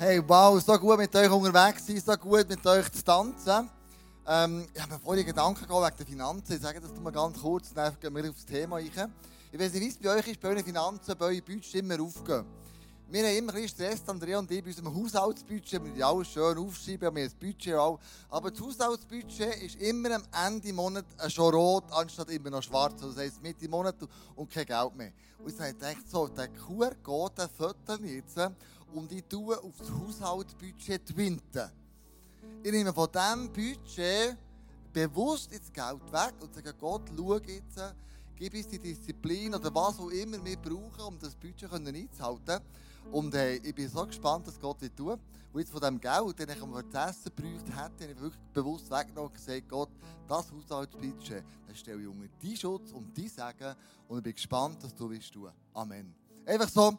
Hey, 0.00 0.22
wow, 0.24 0.60
so 0.60 0.78
gut 0.78 0.96
mit 0.96 1.12
euch 1.16 1.28
unterwegs 1.28 1.84
sein, 1.84 2.00
so 2.00 2.16
gut 2.16 2.48
mit 2.48 2.64
euch 2.64 2.88
zu 2.92 3.02
tanzen. 3.02 3.68
Ähm, 4.28 4.64
ich 4.72 4.80
habe 4.80 4.92
mir 4.92 5.00
vorhin 5.00 5.26
Gedanken 5.26 5.66
gehabt 5.66 5.86
wegen 5.86 5.96
der 5.96 6.06
Finanzen. 6.06 6.52
Ich 6.52 6.60
sage 6.60 6.80
das 6.80 6.92
mal 7.00 7.10
ganz 7.10 7.42
kurz, 7.42 7.74
dann 7.74 7.96
gehen 7.98 8.14
wir 8.14 8.30
aufs 8.30 8.46
Thema 8.46 8.76
ein. 8.76 8.84
Ich 9.50 9.58
weiß 9.58 9.72
nicht, 9.72 9.82
wie 9.82 9.88
es 9.88 9.96
bei 9.96 10.10
euch 10.10 10.28
ist, 10.28 10.40
bei 10.40 10.50
euren 10.50 10.62
Finanzen, 10.62 11.16
bei 11.18 11.26
euren 11.26 11.42
Budgets 11.42 11.74
immer 11.74 12.00
aufgehen. 12.00 12.44
Wir 13.10 13.26
haben 13.26 13.38
immer 13.38 13.52
ein 13.52 13.60
bisschen 13.60 13.70
Stress, 13.70 14.02
Andrea 14.06 14.38
und 14.38 14.48
ich, 14.52 14.62
bei 14.62 14.68
unserem 14.68 14.94
Haushaltsbudget. 14.94 15.82
Wir 15.96 16.06
alles 16.06 16.28
schön 16.28 16.58
aufschreiben, 16.58 17.00
wir 17.00 17.06
haben 17.08 17.16
ein 17.16 17.32
Budget 17.40 17.74
auch. 17.74 17.98
Aber 18.30 18.52
das 18.52 18.60
Haushaltsbudget 18.60 19.62
ist 19.62 19.80
immer 19.80 20.14
am 20.14 20.22
Ende 20.46 20.60
des 20.60 20.72
Monats 20.74 21.08
schon 21.26 21.52
rot, 21.52 21.84
anstatt 21.90 22.30
immer 22.30 22.50
noch 22.50 22.62
schwarz. 22.62 23.02
Also 23.02 23.14
das 23.14 23.24
heisst, 23.24 23.42
Mitte 23.42 23.68
Monat 23.68 23.96
und 24.36 24.48
kein 24.48 24.64
Geld 24.64 24.94
mehr. 24.94 25.10
Und 25.40 25.50
ich 25.50 25.56
gedacht, 25.56 26.08
so, 26.08 26.28
der 26.28 26.46
QR-Code, 26.48 27.34
den 27.36 27.48
Foto 27.48 28.04
jetzt 28.04 28.36
und 28.94 29.12
ich 29.12 29.24
tue 29.24 29.58
auf 29.62 29.74
das 29.78 29.90
Haushaltsbudget 29.90 31.06
twinten. 31.06 31.70
Ich 32.62 32.72
nehme 32.72 32.92
von 32.92 33.08
diesem 33.12 33.52
Budget 33.52 34.36
bewusst 34.92 35.52
jetzt 35.52 35.72
Geld 35.72 36.12
weg 36.12 36.34
und 36.40 36.54
sage, 36.54 36.74
Gott, 36.74 37.02
schau 37.16 37.36
jetzt, 37.38 37.94
gib 38.36 38.54
uns 38.54 38.68
die 38.68 38.78
Disziplin 38.78 39.54
oder 39.54 39.74
was 39.74 39.98
auch 39.98 40.10
immer 40.10 40.44
wir 40.44 40.56
brauchen, 40.56 41.00
um 41.06 41.18
das 41.18 41.34
Budget 41.34 41.72
einzuhalten. 41.72 42.60
Und 43.12 43.34
äh, 43.34 43.54
ich 43.56 43.74
bin 43.74 43.88
so 43.88 44.04
gespannt, 44.06 44.46
was 44.46 44.58
Gott 44.58 44.80
wird 44.80 44.96
tun. 44.96 45.18
Und 45.52 45.60
jetzt 45.60 45.70
von 45.70 45.80
dem 45.80 46.00
Geld, 46.00 46.38
den 46.38 46.48
ich 46.50 46.58
für 46.58 46.82
das 46.90 47.10
Essen 47.10 47.32
gebraucht 47.36 47.66
hätte, 47.66 47.74
habe 47.76 48.12
ich 48.12 48.20
wirklich 48.20 48.42
bewusst 48.52 48.90
weggenommen 48.90 49.30
und 49.30 49.34
gesagt, 49.34 49.68
Gott, 49.68 49.88
das 50.26 50.52
Haushaltsbudget, 50.52 51.44
das 51.66 51.78
stelle 51.78 52.02
ich 52.02 52.08
unter 52.08 52.28
deinen 52.42 52.56
Schutz 52.56 52.92
und 52.92 53.16
dein 53.16 53.28
Segen. 53.28 53.74
Und 54.08 54.18
ich 54.18 54.24
bin 54.24 54.34
gespannt, 54.34 54.78
was 54.82 54.94
du 54.94 55.08
willst 55.08 55.32
tun. 55.32 55.50
Amen. 55.72 56.14
Einfach 56.44 56.68
so. 56.68 56.98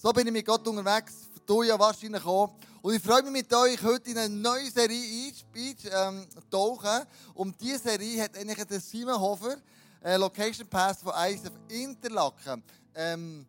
So 0.00 0.12
bin 0.12 0.28
ich 0.28 0.32
mit 0.32 0.46
Gott 0.46 0.64
unterwegs, 0.68 1.28
du 1.44 1.64
ja 1.64 1.76
wahrscheinlich 1.76 2.24
auch. 2.24 2.54
Und 2.82 2.94
ich 2.94 3.02
freue 3.02 3.20
mich 3.24 3.32
mit 3.32 3.52
euch 3.52 3.82
heute 3.82 4.08
in 4.10 4.18
eine 4.18 4.32
neue 4.32 4.70
Serie 4.70 5.32
einzutauchen. 5.52 7.00
Ähm, 7.00 7.06
und 7.34 7.60
diese 7.60 7.80
Serie 7.80 8.22
hat 8.22 8.38
eigentlich 8.38 8.64
der 8.64 8.78
Simon 8.78 9.18
Hofer, 9.18 9.56
äh, 10.04 10.16
Location 10.16 10.68
Pass 10.68 11.02
von 11.02 11.12
ISF 11.14 11.50
Interlaken, 11.68 12.62
ähm, 12.94 13.44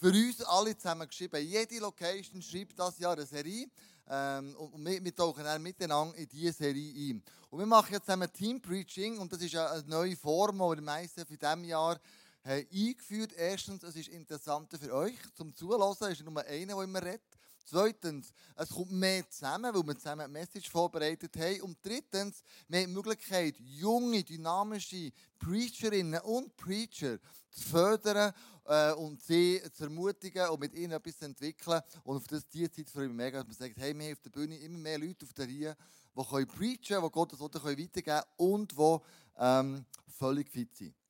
für 0.00 0.08
uns 0.08 0.42
alle 0.42 0.76
zusammen 0.76 1.06
geschrieben. 1.06 1.40
Jede 1.40 1.78
Location 1.78 2.42
schreibt 2.42 2.76
das 2.76 2.98
Jahr 2.98 3.12
eine 3.12 3.24
Serie. 3.24 3.68
Ähm, 4.10 4.56
und 4.56 4.84
wir, 4.84 5.04
wir 5.04 5.14
tauchen 5.14 5.44
dann 5.44 5.62
miteinander 5.62 6.16
in 6.16 6.28
diese 6.28 6.52
Serie 6.52 7.12
ein. 7.12 7.22
Und 7.48 7.60
wir 7.60 7.66
machen 7.66 7.92
jetzt 7.92 8.06
zusammen 8.06 8.32
Team 8.32 8.60
Preaching 8.60 9.18
und 9.18 9.32
das 9.32 9.40
ist 9.40 9.54
eine 9.54 9.84
neue 9.86 10.16
Form, 10.16 10.56
die 10.56 10.76
wir 10.76 10.82
meistens 10.82 11.30
in 11.30 11.38
diesem 11.38 11.62
Jahr 11.62 11.96
haben 12.44 12.66
eingeführt. 12.72 13.32
Erstens, 13.36 13.82
es 13.82 13.96
ist 13.96 14.08
interessanter 14.08 14.78
für 14.78 14.94
euch 14.94 15.16
zum 15.34 15.54
Zuhören. 15.54 15.96
Es 16.00 16.00
ist 16.00 16.24
nur 16.24 16.36
einer, 16.38 16.74
der 16.74 16.82
immer 16.82 17.02
redet. 17.02 17.22
Zweitens, 17.64 18.32
es 18.56 18.68
kommt 18.70 18.90
mehr 18.90 19.28
zusammen, 19.30 19.72
weil 19.72 19.86
wir 19.86 19.96
zusammen 19.96 20.22
eine 20.22 20.32
Message 20.32 20.68
vorbereitet 20.68 21.36
haben. 21.36 21.62
Und 21.62 21.78
drittens, 21.82 22.42
wir 22.68 22.80
haben 22.80 22.88
die 22.88 22.94
Möglichkeit, 22.94 23.54
junge, 23.58 24.22
dynamische 24.24 25.12
Preacherinnen 25.38 26.20
und 26.22 26.56
Preacher 26.56 27.18
zu 27.50 27.68
fördern 27.68 28.32
äh, 28.64 28.92
und 28.92 29.22
sie 29.22 29.62
zu 29.72 29.84
ermutigen 29.84 30.48
und 30.48 30.60
mit 30.60 30.74
ihnen 30.74 30.92
etwas 30.92 31.18
zu 31.18 31.24
entwickeln. 31.24 31.80
Und 32.04 32.16
auf 32.16 32.26
das, 32.26 32.48
diese 32.48 32.70
Zeit 32.70 32.90
freue 32.90 33.04
ich 33.04 33.10
mich 33.10 33.16
mega, 33.16 33.38
dass 33.38 33.46
man 33.46 33.56
sagt, 33.56 33.78
hey, 33.78 33.96
wir 33.96 34.06
haben 34.06 34.12
auf 34.12 34.20
der 34.20 34.30
Bühne 34.30 34.56
immer 34.58 34.78
mehr 34.78 34.98
Leute 34.98 35.24
auf 35.24 35.32
der 35.32 35.46
Reihe, 35.46 35.76
die 36.14 36.24
können 36.24 36.46
preachen 36.46 37.02
die 37.02 37.10
Gottes 37.10 37.38
Wort 37.38 37.54
weitergeben 37.54 38.04
können 38.04 38.22
und 38.36 38.72
die 38.72 38.98
ähm, 39.38 39.84
völlig 40.18 40.50
fit 40.50 40.74
sind. 40.76 41.01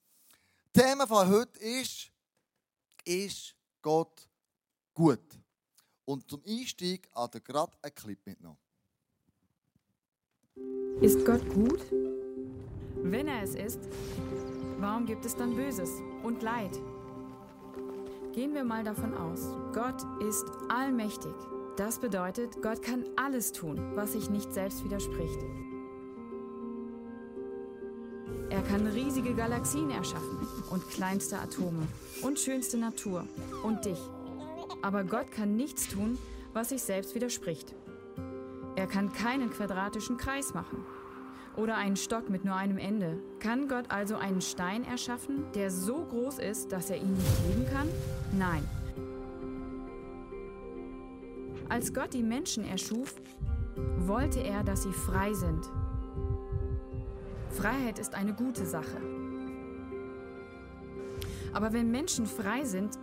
Thema 0.72 1.06
von 1.06 1.28
heute 1.28 1.58
ist, 1.58 2.10
ist 3.04 3.54
Gott 3.82 4.26
gut? 4.94 5.20
Und 6.06 6.30
zum 6.30 6.42
Einstieg 6.46 7.10
hat 7.14 7.34
er 7.34 7.40
gerade 7.42 7.76
einen 7.82 7.94
Clip 7.94 8.18
mitgenommen. 8.24 8.58
Ist 11.02 11.26
Gott 11.26 11.46
gut? 11.50 11.84
Wenn 13.02 13.28
er 13.28 13.42
es 13.42 13.54
ist, 13.54 13.80
warum 14.78 15.04
gibt 15.04 15.26
es 15.26 15.36
dann 15.36 15.54
Böses 15.54 15.90
und 16.22 16.42
Leid? 16.42 16.72
Gehen 18.32 18.54
wir 18.54 18.64
mal 18.64 18.82
davon 18.82 19.12
aus, 19.12 19.40
Gott 19.74 20.02
ist 20.22 20.46
allmächtig. 20.70 21.34
Das 21.76 22.00
bedeutet, 22.00 22.62
Gott 22.62 22.80
kann 22.80 23.04
alles 23.16 23.52
tun, 23.52 23.94
was 23.94 24.12
sich 24.12 24.30
nicht 24.30 24.52
selbst 24.54 24.82
widerspricht. 24.84 25.38
Er 28.52 28.60
kann 28.60 28.86
riesige 28.86 29.32
Galaxien 29.32 29.90
erschaffen 29.90 30.46
und 30.68 30.86
kleinste 30.90 31.38
Atome 31.38 31.88
und 32.20 32.38
schönste 32.38 32.76
Natur 32.76 33.24
und 33.62 33.86
dich. 33.86 33.98
Aber 34.82 35.04
Gott 35.04 35.32
kann 35.32 35.56
nichts 35.56 35.88
tun, 35.88 36.18
was 36.52 36.68
sich 36.68 36.82
selbst 36.82 37.14
widerspricht. 37.14 37.74
Er 38.76 38.86
kann 38.86 39.10
keinen 39.10 39.48
quadratischen 39.48 40.18
Kreis 40.18 40.52
machen 40.52 40.84
oder 41.56 41.78
einen 41.78 41.96
Stock 41.96 42.28
mit 42.28 42.44
nur 42.44 42.54
einem 42.54 42.76
Ende. 42.76 43.16
Kann 43.40 43.68
Gott 43.68 43.86
also 43.88 44.16
einen 44.16 44.42
Stein 44.42 44.84
erschaffen, 44.84 45.46
der 45.54 45.70
so 45.70 46.04
groß 46.04 46.38
ist, 46.38 46.72
dass 46.72 46.90
er 46.90 46.98
ihn 46.98 47.14
nicht 47.14 47.38
heben 47.48 47.66
kann? 47.72 47.88
Nein. 48.38 48.68
Als 51.70 51.94
Gott 51.94 52.12
die 52.12 52.22
Menschen 52.22 52.64
erschuf, 52.64 53.14
wollte 54.00 54.40
er, 54.40 54.62
dass 54.62 54.82
sie 54.82 54.92
frei 54.92 55.32
sind 55.32 55.70
Freiheit 57.52 57.98
ist 57.98 58.14
eine 58.14 58.32
gute 58.32 58.66
Sache. 58.66 59.00
Aber 61.52 61.72
wenn 61.72 61.90
Menschen 61.90 62.26
frei 62.26 62.64
sind, 62.64 62.98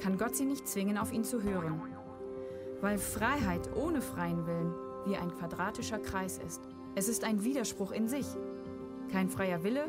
kann 0.00 0.18
Gott 0.18 0.36
sie 0.36 0.44
nicht 0.44 0.68
zwingen, 0.68 0.98
auf 0.98 1.12
ihn 1.12 1.24
zu 1.24 1.42
hören. 1.42 1.80
Weil 2.82 2.98
Freiheit 2.98 3.70
ohne 3.74 4.02
freien 4.02 4.46
Willen 4.46 4.74
wie 5.06 5.16
ein 5.16 5.32
quadratischer 5.34 5.98
Kreis 5.98 6.38
ist. 6.38 6.60
Es 6.94 7.08
ist 7.08 7.24
ein 7.24 7.42
Widerspruch 7.42 7.92
in 7.92 8.08
sich. 8.08 8.26
Kein 9.10 9.30
freier 9.30 9.62
Wille, 9.62 9.86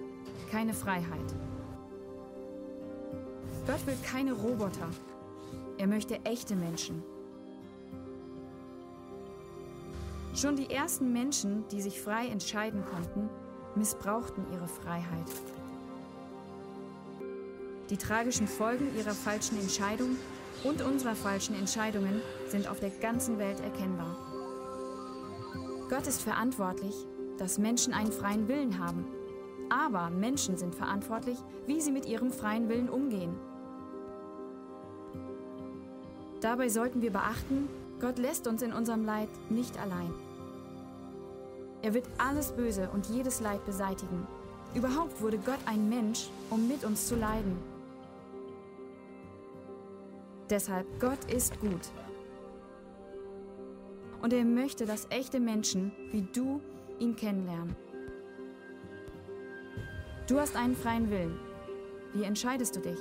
keine 0.51 0.73
Freiheit. 0.73 1.35
Gott 3.65 3.85
will 3.85 3.97
keine 4.05 4.31
Roboter. 4.31 4.87
Er 5.77 5.87
möchte 5.87 6.23
echte 6.23 6.55
Menschen. 6.55 7.03
Schon 10.33 10.55
die 10.55 10.69
ersten 10.69 11.11
Menschen, 11.11 11.67
die 11.69 11.81
sich 11.81 11.99
frei 11.99 12.27
entscheiden 12.27 12.85
konnten, 12.85 13.29
missbrauchten 13.77 14.45
ihre 14.53 14.67
Freiheit. 14.67 15.27
Die 17.89 17.97
tragischen 17.97 18.47
Folgen 18.47 18.95
ihrer 18.97 19.13
falschen 19.13 19.59
Entscheidung 19.59 20.17
und 20.63 20.81
unserer 20.81 21.15
falschen 21.15 21.55
Entscheidungen 21.55 22.21
sind 22.47 22.67
auf 22.67 22.79
der 22.79 22.89
ganzen 22.89 23.39
Welt 23.39 23.59
erkennbar. 23.61 24.17
Gott 25.89 26.05
ist 26.05 26.21
verantwortlich, 26.21 26.93
dass 27.37 27.57
Menschen 27.57 27.93
einen 27.93 28.11
freien 28.11 28.47
Willen 28.47 28.79
haben. 28.79 29.05
Aber 29.69 30.09
Menschen 30.09 30.57
sind 30.57 30.75
verantwortlich, 30.75 31.37
wie 31.65 31.81
sie 31.81 31.91
mit 31.91 32.05
ihrem 32.05 32.31
freien 32.31 32.69
Willen 32.69 32.89
umgehen. 32.89 33.35
Dabei 36.41 36.69
sollten 36.69 37.01
wir 37.01 37.11
beachten, 37.11 37.67
Gott 37.99 38.19
lässt 38.19 38.47
uns 38.47 38.61
in 38.61 38.73
unserem 38.73 39.05
Leid 39.05 39.29
nicht 39.49 39.77
allein. 39.79 40.13
Er 41.81 41.93
wird 41.93 42.07
alles 42.17 42.51
Böse 42.51 42.89
und 42.93 43.07
jedes 43.07 43.39
Leid 43.39 43.63
beseitigen. 43.65 44.27
Überhaupt 44.73 45.21
wurde 45.21 45.37
Gott 45.37 45.59
ein 45.65 45.89
Mensch, 45.89 46.29
um 46.49 46.67
mit 46.67 46.83
uns 46.83 47.07
zu 47.07 47.15
leiden. 47.15 47.57
Deshalb, 50.49 50.87
Gott 50.99 51.23
ist 51.31 51.59
gut. 51.59 51.91
Und 54.21 54.33
er 54.33 54.45
möchte, 54.45 54.85
dass 54.85 55.07
echte 55.09 55.39
Menschen 55.39 55.91
wie 56.11 56.21
du 56.21 56.61
ihn 56.99 57.15
kennenlernen. 57.15 57.75
Du 60.27 60.39
hast 60.39 60.55
einen 60.55 60.75
freien 60.75 61.09
Willen. 61.09 61.39
Wie 62.13 62.23
entscheidest 62.23 62.75
du 62.75 62.81
dich? 62.81 62.99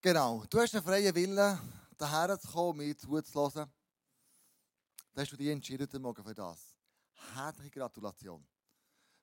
Genau, 0.00 0.44
du 0.48 0.60
hast 0.60 0.72
einen 0.76 0.84
freien 0.84 1.12
Willen, 1.12 1.58
daher 1.98 2.38
zu 2.38 2.46
kommen, 2.46 2.78
mir 2.78 2.96
zuzuhören. 2.96 3.68
Da 5.12 5.22
hast 5.22 5.32
du 5.32 5.36
dich 5.36 5.48
entschieden 5.48 6.00
Morgen 6.00 6.22
für 6.22 6.34
das. 6.36 6.76
Herzliche 7.34 7.80
Gratulation. 7.80 8.46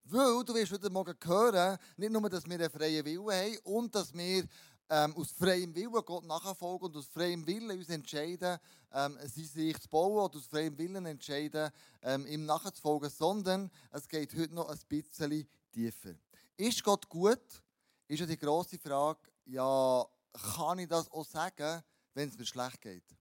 Weil 0.04 0.44
du 0.44 0.54
wirst 0.54 0.74
heute 0.74 0.90
Morgen 0.90 1.16
hören, 1.24 1.78
nicht 1.96 2.12
nur, 2.12 2.30
dass 2.30 2.46
wir 2.46 2.56
einen 2.56 2.70
freien 2.70 3.06
Willen 3.06 3.32
haben 3.32 3.58
und 3.64 3.96
dass 3.96 4.14
wir 4.14 4.44
ähm, 4.90 5.16
aus 5.16 5.32
freiem 5.32 5.74
Willen 5.74 5.94
Gott 5.94 6.26
nachfolgen 6.26 6.88
und 6.90 6.98
aus 6.98 7.08
freiem 7.08 7.48
Willen 7.48 7.72
uns 7.72 7.88
entscheiden, 7.88 8.60
ähm, 8.92 9.18
sein 9.24 9.50
Reich 9.56 9.80
zu 9.80 9.88
bauen 9.88 10.26
oder 10.26 10.38
aus 10.38 10.46
freiem 10.46 10.78
Willen 10.78 11.06
entscheiden, 11.06 11.72
ähm, 12.02 12.28
ihm 12.28 12.46
nachzufolgen, 12.46 13.10
sondern 13.10 13.72
es 13.92 14.10
geht 14.10 14.36
heute 14.36 14.54
noch 14.54 14.68
ein 14.68 14.80
bisschen 14.90 15.48
tiefer. 15.72 16.16
Ist 16.58 16.84
Gott 16.84 17.08
gut? 17.08 17.64
Ist 18.10 18.20
ja 18.20 18.26
die 18.26 18.38
grosse 18.38 18.78
Frage, 18.78 19.22
ja, 19.46 20.06
kann 20.42 20.80
ich 20.80 20.88
das 20.88 21.10
auch 21.12 21.26
sagen, 21.26 21.84
wenn 22.14 22.30
es 22.30 22.38
mir 22.38 22.46
schlecht 22.46 22.82
geht. 22.82 23.16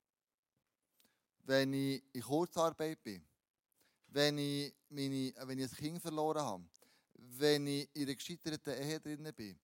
Wenn 1.40 1.72
ich 1.72 2.02
in 2.12 2.22
Kurzarbeit 2.22 3.02
bin, 3.02 3.26
wenn 4.08 4.38
ich, 4.38 4.74
meine, 4.88 5.34
wenn 5.42 5.58
ich 5.58 5.70
ein 5.70 5.76
Kind 5.76 6.00
verloren 6.00 6.42
habe, 6.42 6.64
wenn 7.14 7.66
ich 7.66 7.88
in 7.94 8.04
einer 8.04 8.14
gescheiterten 8.14 8.74
Ehe 8.74 9.00
drin 9.00 9.32
bin, 9.34 9.58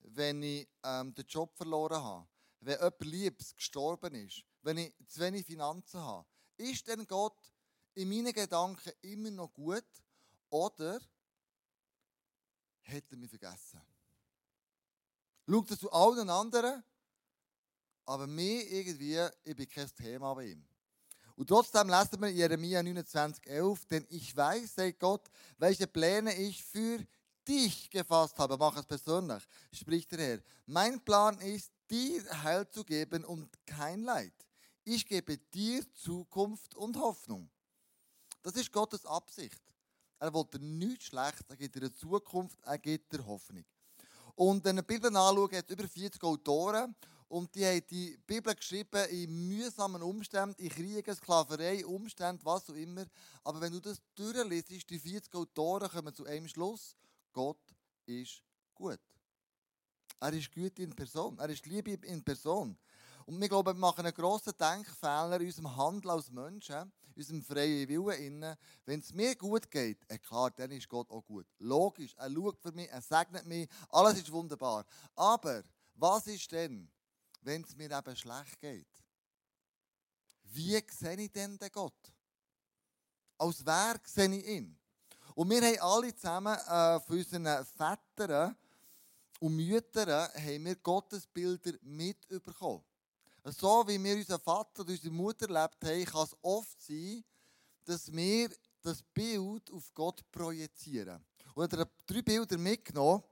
wenn 0.00 0.42
ich 0.42 0.68
ähm, 0.84 1.14
den 1.14 1.26
Job 1.26 1.54
verloren 1.56 2.02
habe, 2.02 2.28
wenn 2.60 2.78
jemand 2.78 3.00
Liebes 3.04 3.54
gestorben 3.54 4.14
ist, 4.14 4.44
wenn 4.62 4.78
ich 4.78 4.94
zu 5.08 5.20
wenig 5.20 5.44
Finanzen 5.44 6.00
habe, 6.00 6.26
ist 6.56 6.86
denn 6.86 7.06
Gott 7.06 7.52
in 7.94 8.08
meinen 8.08 8.32
Gedanken 8.32 8.92
immer 9.02 9.30
noch 9.30 9.52
gut 9.52 9.84
oder 10.50 11.00
hat 12.84 13.04
er 13.10 13.16
mich 13.16 13.30
vergessen? 13.30 13.80
Schaut 15.48 15.70
er 15.70 15.78
zu 15.78 15.90
allen 15.92 16.30
anderen, 16.30 16.82
aber 18.06 18.26
mir 18.26 18.62
irgendwie, 18.70 19.18
ich 19.44 19.56
bin 19.56 19.68
kein 19.68 19.92
Thema 19.94 20.32
bei 20.34 20.46
ihm. 20.46 20.64
Und 21.34 21.48
trotzdem 21.48 21.88
lesen 21.88 22.20
wir 22.20 22.30
Jeremia 22.30 22.80
29,11, 22.80 23.88
denn 23.88 24.06
ich 24.08 24.34
weiß, 24.34 24.76
sagt 24.76 25.00
Gott, 25.00 25.28
welche 25.58 25.86
Pläne 25.86 26.34
ich 26.34 26.64
für 26.64 26.98
dich 27.46 27.90
gefasst 27.90 28.38
habe. 28.38 28.56
Mach 28.56 28.76
es 28.76 28.86
persönlich, 28.86 29.42
spricht 29.72 30.12
der 30.12 30.18
Herr. 30.18 30.38
Mein 30.64 31.04
Plan 31.04 31.38
ist, 31.40 31.70
dir 31.90 32.24
Heil 32.42 32.68
zu 32.70 32.84
geben 32.84 33.24
und 33.24 33.50
kein 33.66 34.02
Leid. 34.02 34.32
Ich 34.84 35.04
gebe 35.04 35.36
dir 35.36 35.84
Zukunft 35.92 36.74
und 36.74 36.96
Hoffnung. 36.96 37.50
Das 38.42 38.54
ist 38.54 38.72
Gottes 38.72 39.04
Absicht. 39.04 39.60
Er 40.18 40.32
will 40.32 40.44
dir 40.44 40.60
nichts 40.60 41.06
Schlechtes, 41.06 41.44
er 41.48 41.56
gibt 41.56 41.74
dir 41.74 41.80
eine 41.80 41.92
Zukunft, 41.92 42.58
er 42.62 42.78
gibt 42.78 43.12
dir 43.12 43.26
Hoffnung. 43.26 43.64
Und 44.36 44.64
wenn 44.64 44.76
wir 44.76 44.82
Bibel 44.82 45.14
anschauen, 45.14 45.50
hat 45.56 45.64
es 45.66 45.72
über 45.72 45.88
40 45.88 46.22
Autoren 46.22 46.94
und 47.28 47.54
die 47.54 47.66
haben 47.66 47.86
die 47.90 48.16
Bibel 48.26 48.54
geschrieben 48.54 49.04
in 49.10 49.48
mühsamen 49.48 50.02
Umständen, 50.02 50.60
in 50.62 50.68
Kriegen, 50.68 51.14
Sklaverei, 51.14 51.84
Umständen, 51.84 52.44
was 52.44 52.70
auch 52.70 52.74
immer. 52.74 53.04
Aber 53.42 53.60
wenn 53.60 53.72
du 53.72 53.80
das 53.80 54.00
durchliest, 54.14 54.88
die 54.90 54.98
40 54.98 55.34
Autoren 55.34 55.90
kommen 55.90 56.14
zu 56.14 56.24
einem 56.24 56.46
Schluss, 56.46 56.94
Gott 57.32 57.58
ist 58.06 58.42
gut. 58.74 59.00
Er 60.20 60.32
ist 60.32 60.52
gut 60.52 60.78
in 60.78 60.94
Person, 60.94 61.38
er 61.38 61.50
ist 61.50 61.66
Liebe 61.66 61.92
in 62.06 62.22
Person. 62.22 62.78
Und 63.26 63.40
wir 63.40 63.48
glauben, 63.48 63.74
wir 63.74 63.80
machen 63.80 64.06
einen 64.06 64.14
grossen 64.14 64.52
Denkfehler 64.56 65.40
in 65.40 65.46
unserem 65.46 65.76
Handeln 65.76 66.10
als 66.12 66.30
Menschen, 66.30 66.92
in 67.16 67.22
unserem 67.22 67.42
freien 67.42 67.88
Willen. 67.88 68.56
Wenn 68.84 69.00
es 69.00 69.12
mir 69.12 69.34
gut 69.34 69.68
geht, 69.68 69.98
äh 70.08 70.18
klar, 70.18 70.52
dann 70.52 70.70
ist 70.70 70.88
Gott 70.88 71.10
auch 71.10 71.24
gut. 71.24 71.46
Logisch, 71.58 72.14
er 72.16 72.30
schaut 72.30 72.60
für 72.60 72.70
mich, 72.70 72.88
er 72.88 73.02
segnet 73.02 73.44
mich, 73.44 73.68
alles 73.90 74.14
ist 74.18 74.30
wunderbar. 74.30 74.86
Aber 75.16 75.64
was 75.96 76.28
ist 76.28 76.52
denn, 76.52 76.88
wenn 77.46 77.62
es 77.62 77.76
mir 77.76 77.90
eben 77.90 78.16
schlecht 78.16 78.60
geht? 78.60 78.88
Wie 80.42 80.82
sehe 80.90 81.16
ich 81.16 81.32
denn 81.32 81.56
den 81.56 81.70
Gott? 81.70 82.12
Als 83.38 83.64
wer 83.64 84.00
sehe 84.04 84.34
ich 84.36 84.46
ihn? 84.46 84.76
Und 85.34 85.50
wir 85.50 85.60
haben 85.60 85.78
alle 85.80 86.14
zusammen 86.14 86.54
äh, 86.54 87.00
von 87.00 87.18
unseren 87.18 87.66
Vätern 87.66 88.56
und 89.38 89.54
Müttern 89.54 90.28
haben 90.34 90.64
wir 90.64 90.76
Gottesbilder 90.76 91.72
mitbekommen. 91.82 92.82
So 93.44 93.86
wie 93.86 94.02
wir 94.02 94.16
unseren 94.16 94.40
Vater 94.40 94.80
und 94.80 94.90
unsere 94.90 95.12
Mutter 95.12 95.48
erlebt 95.48 95.84
haben, 95.84 96.04
kann 96.04 96.24
es 96.24 96.36
oft 96.42 96.82
sein, 96.82 97.22
dass 97.84 98.10
wir 98.10 98.50
das 98.82 99.02
Bild 99.02 99.70
auf 99.70 99.92
Gott 99.94 100.20
projizieren. 100.32 101.24
Und 101.54 101.72
ich 101.72 101.78
habe 101.78 101.90
drei 102.06 102.22
Bilder 102.22 102.58
mitgenommen, 102.58 103.22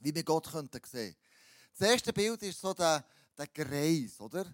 wie 0.00 0.14
wir 0.14 0.24
Gott 0.24 0.46
sehen 0.46 0.70
könnten. 0.70 1.16
Das 1.78 1.88
erste 1.88 2.12
Bild 2.12 2.42
ist 2.42 2.60
so 2.60 2.74
der 2.74 3.04
der 3.36 3.46
Kreis, 3.48 4.20
oder? 4.20 4.46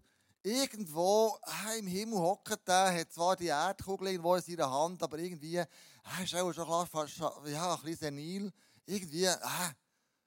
Irgendwo 0.43 1.37
im 1.77 1.87
Himmel 1.87 2.19
hockt 2.19 2.69
der, 2.69 2.95
hat 3.01 3.13
zwar 3.13 3.35
die 3.35 3.47
Erdkugel 3.47 4.09
irgendwo 4.09 4.37
in 4.37 4.43
seiner 4.43 4.71
Hand, 4.71 5.03
aber 5.03 5.19
irgendwie 5.19 5.57
äh, 5.57 5.67
ist 6.23 6.35
auch 6.37 6.53
schon 6.53 6.87
fast, 6.87 7.19
ja, 7.19 7.75
ein 7.75 7.81
bisschen 7.83 7.97
senil. 7.97 8.53
Irgendwie, 8.85 9.25
äh, 9.25 9.39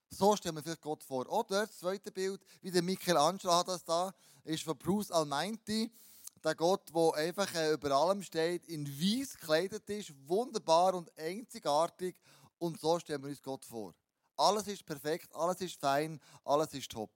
so 0.09 0.35
stellen 0.35 0.55
wir 0.55 0.63
vielleicht 0.63 0.81
Gott 0.81 1.03
vor. 1.03 1.27
Oder 1.29 1.65
das 1.65 1.77
zweite 1.77 2.11
Bild, 2.11 2.41
wie 2.61 2.71
der 2.71 2.81
Michelangelo 2.81 3.53
hat 3.53 3.69
das 3.69 3.83
da, 3.85 4.13
ist 4.43 4.63
von 4.63 4.77
Bruce 4.77 5.11
Almighty. 5.11 5.91
Der 6.43 6.55
Gott, 6.55 6.89
der 6.93 7.13
einfach 7.15 7.53
äh, 7.55 7.73
über 7.73 7.91
allem 7.91 8.23
steht, 8.23 8.67
in 8.67 8.87
weiß 8.87 9.37
gekleidet 9.37 9.89
ist, 9.89 10.13
wunderbar 10.27 10.95
und 10.95 11.11
einzigartig. 11.17 12.15
Und 12.57 12.79
so 12.79 12.99
stellen 12.99 13.21
wir 13.23 13.29
uns 13.29 13.41
Gott 13.41 13.63
vor. 13.65 13.93
Alles 14.35 14.67
ist 14.67 14.85
perfekt, 14.85 15.33
alles 15.35 15.59
ist 15.61 15.79
fein, 15.79 16.19
alles 16.45 16.73
ist 16.73 16.91
top. 16.91 17.11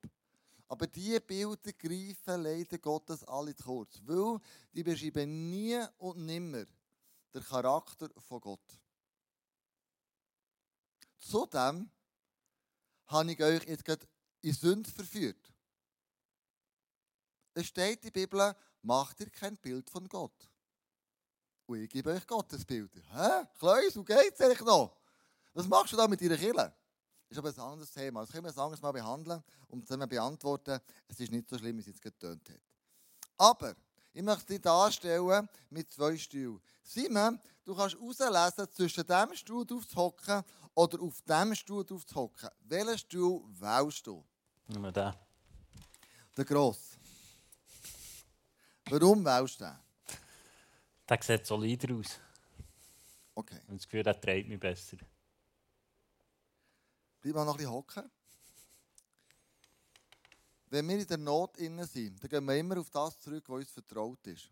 Aber 0.73 0.87
diese 0.87 1.21
Bilder 1.21 1.71
greifen 1.73 2.41
leider 2.41 2.79
Gottes 2.79 3.23
alle 3.25 3.55
zu 3.55 3.63
kurz, 3.63 4.01
weil 4.05 4.39
die 4.73 4.81
beschreiben 4.81 5.51
nie 5.51 5.79
und 5.99 6.25
nimmer 6.25 6.65
den 7.31 7.43
Charakter 7.43 8.09
von 8.27 8.41
Gott. 8.41 8.79
Zudem 11.19 11.91
habe 13.05 13.31
ich 13.31 13.43
euch 13.43 13.63
jetzt 13.67 13.85
gerade 13.85 14.07
in 14.41 14.51
Sünde 14.51 14.89
verführt. 14.89 15.53
Es 17.53 17.67
steht 17.67 18.03
in 18.03 18.11
der 18.11 18.21
Bibel, 18.21 18.55
macht 18.81 19.19
ihr 19.19 19.29
kein 19.29 19.55
Bild 19.57 19.87
von 19.91 20.09
Gott. 20.09 20.49
Und 21.67 21.83
ich 21.83 21.89
gebe 21.91 22.09
euch 22.09 22.25
Gottes 22.25 22.65
Bilder. 22.65 22.99
Hä? 23.11 23.47
Kleus, 23.59 23.95
wo 23.95 24.03
geht's 24.03 24.41
eigentlich 24.41 24.61
noch? 24.61 24.97
Was 25.53 25.67
machst 25.67 25.93
du 25.93 25.97
da 25.97 26.07
mit 26.07 26.19
deiner 26.19 26.35
Kille? 26.35 26.75
Ist 27.33 27.39
aber 27.39 27.49
ein 27.49 27.71
anderes 27.71 27.91
Thema. 27.91 28.21
Das 28.21 28.31
können 28.31 28.45
wir 28.45 28.51
ein 28.51 28.59
anderes 28.59 28.81
Mal 28.81 28.91
behandeln 28.91 29.43
und 29.69 29.87
zusammen 29.87 30.07
beantworten. 30.07 30.79
Es 31.07 31.19
ist 31.19 31.31
nicht 31.31 31.49
so 31.49 31.57
schlimm, 31.57 31.77
wie 31.77 31.81
es 31.81 31.87
jetzt 31.87 32.01
getönt 32.01 32.49
hat. 32.49 32.61
Aber 33.37 33.75
ich 34.13 34.21
möchte 34.21 34.53
dich 34.53 34.61
darstellen 34.61 35.49
mit 35.69 35.91
zwei 35.91 36.17
Stühlen. 36.17 36.61
Simon, 36.83 37.39
du 37.65 37.75
kannst 37.75 37.95
herauslesen, 37.95 38.71
zwischen 38.71 39.07
dem 39.07 39.35
Stuhl 39.35 39.65
aufzuhocken 39.71 40.43
oder 40.75 41.01
auf 41.01 41.21
dem 41.21 41.55
Stuhl 41.55 41.85
aufzuhocken. 41.89 42.49
Welchen 42.61 42.97
Stuhl 42.97 43.43
wählst 43.59 44.05
du? 44.05 44.23
Nur 44.67 44.91
den. 44.91 45.13
Der 46.37 46.45
gross. 46.45 46.97
Warum 48.89 49.25
wählst 49.25 49.59
du 49.59 49.65
den? 49.65 49.75
Der 51.09 51.19
sieht 51.21 51.45
solider 51.45 51.95
aus. 51.95 52.19
Okay. 53.35 53.59
Und 53.67 53.79
das 53.79 53.85
Gefühl, 53.85 54.03
der 54.03 54.19
trägt 54.19 54.47
mich 54.47 54.59
besser. 54.59 54.97
Bleib 57.23 57.35
mal 57.35 57.45
noch 57.45 57.53
ein 57.53 57.57
bisschen 57.57 57.71
hocken. 57.71 58.11
Wenn 60.67 60.89
wir 60.89 60.99
in 60.99 61.07
der 61.07 61.17
Not 61.17 61.57
innen 61.57 61.87
sind, 61.87 62.21
dann 62.21 62.29
gehen 62.29 62.43
wir 62.43 62.57
immer 62.57 62.77
auf 62.77 62.89
das 62.89 63.17
zurück, 63.17 63.45
was 63.47 63.61
uns 63.61 63.71
vertraut 63.71 64.27
ist. 64.27 64.51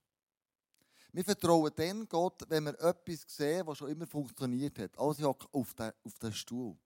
Wir 1.11 1.25
vertrauen 1.25 1.73
dann 1.75 2.07
Gott, 2.07 2.45
wenn 2.47 2.63
wir 2.63 2.79
etwas 2.79 3.25
sehen, 3.27 3.67
was 3.67 3.77
schon 3.77 3.89
immer 3.89 4.07
funktioniert 4.07 4.79
hat. 4.79 4.97
Also 4.97 5.19
ich 5.19 5.25
hocke 5.25 5.47
auf 5.51 5.73
den, 5.73 5.91
auf 6.05 6.17
den 6.19 6.31
Stuhl. 6.31 6.77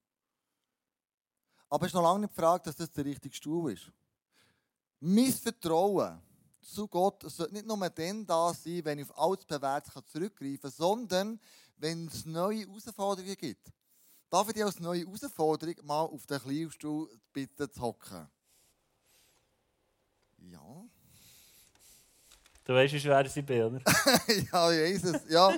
Aber 1.69 1.85
es 1.85 1.91
ist 1.91 1.93
noch 1.93 2.01
lange 2.01 2.21
nicht 2.21 2.31
die 2.31 2.41
Frage, 2.41 2.63
dass 2.63 2.77
das 2.77 2.91
der 2.91 3.05
richtige 3.05 3.35
Stuhl 3.35 3.73
ist. 3.73 3.91
Mein 4.99 5.31
Vertrauen 5.31 6.19
zu 6.61 6.87
Gott 6.87 7.29
sollte 7.29 7.53
nicht 7.53 7.67
nur 7.67 7.77
dann 7.91 8.25
da 8.25 8.51
sein, 8.55 8.83
wenn 8.85 8.97
ich 8.97 9.07
auf 9.11 9.19
alles 9.19 9.45
Bewährtes 9.45 9.93
zurückgreifen 10.11 10.61
kann, 10.61 10.71
sondern 10.71 11.39
wenn 11.77 12.07
es 12.07 12.25
neue 12.25 12.61
Herausforderungen 12.61 13.37
gibt. 13.37 13.71
Darf 14.35 14.49
ich 14.49 14.55
dich 14.55 14.65
als 14.65 14.81
neue 14.81 15.05
Herausforderung 15.05 15.75
mal 15.83 16.01
auf 16.01 16.25
den 16.25 16.41
Kleinstuhl 16.41 17.09
bitten 17.31 17.71
zu 17.71 17.79
hocken? 17.79 18.27
Ja. 20.39 20.83
Du 22.65 22.73
weißt, 22.73 22.93
wie 22.95 22.99
schwer 22.99 23.29
sie 23.29 23.41
bin, 23.41 23.63
oder? 23.63 23.79
ja, 24.27 24.71
ich 24.73 25.01
weiß 25.01 25.03
es. 25.05 25.29
Ja, 25.29 25.55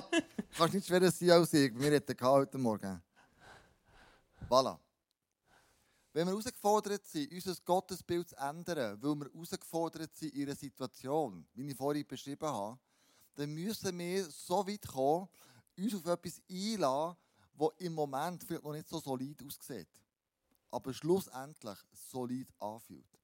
kannst 0.56 0.74
nicht 0.74 0.86
schwerer 0.86 1.10
sein 1.10 1.30
als 1.30 1.52
ich. 1.54 1.76
Wir 1.76 1.96
hatten 1.96 2.20
heute 2.20 2.56
Morgen. 2.56 3.02
Voilà. 4.48 4.78
Wenn 6.12 6.28
wir 6.28 6.30
herausgefordert 6.30 7.04
sind, 7.04 7.32
unser 7.32 7.56
Gottesbild 7.64 8.28
zu 8.28 8.36
ändern, 8.36 8.96
weil 9.02 9.14
wir 9.16 9.28
herausgefordert 9.34 10.14
sind 10.14 10.32
in 10.36 10.42
einer 10.42 10.54
Situation, 10.54 11.44
wie 11.52 11.68
ich 11.68 11.76
vorhin 11.76 12.06
beschrieben 12.06 12.48
habe, 12.48 12.78
dann 13.34 13.52
müssen 13.52 13.98
wir 13.98 14.24
so 14.26 14.64
weit 14.64 14.86
kommen, 14.86 15.28
uns 15.76 15.96
auf 15.96 16.06
etwas 16.06 16.40
einladen, 16.48 17.16
wo 17.58 17.70
im 17.78 17.92
Moment 17.92 18.44
vielleicht 18.44 18.62
noch 18.62 18.72
nicht 18.72 18.88
so 18.88 19.00
solid 19.00 19.42
aussieht, 19.44 19.88
aber 20.70 20.94
schlussendlich 20.94 21.78
solid 21.92 22.48
anfühlt. 22.60 23.18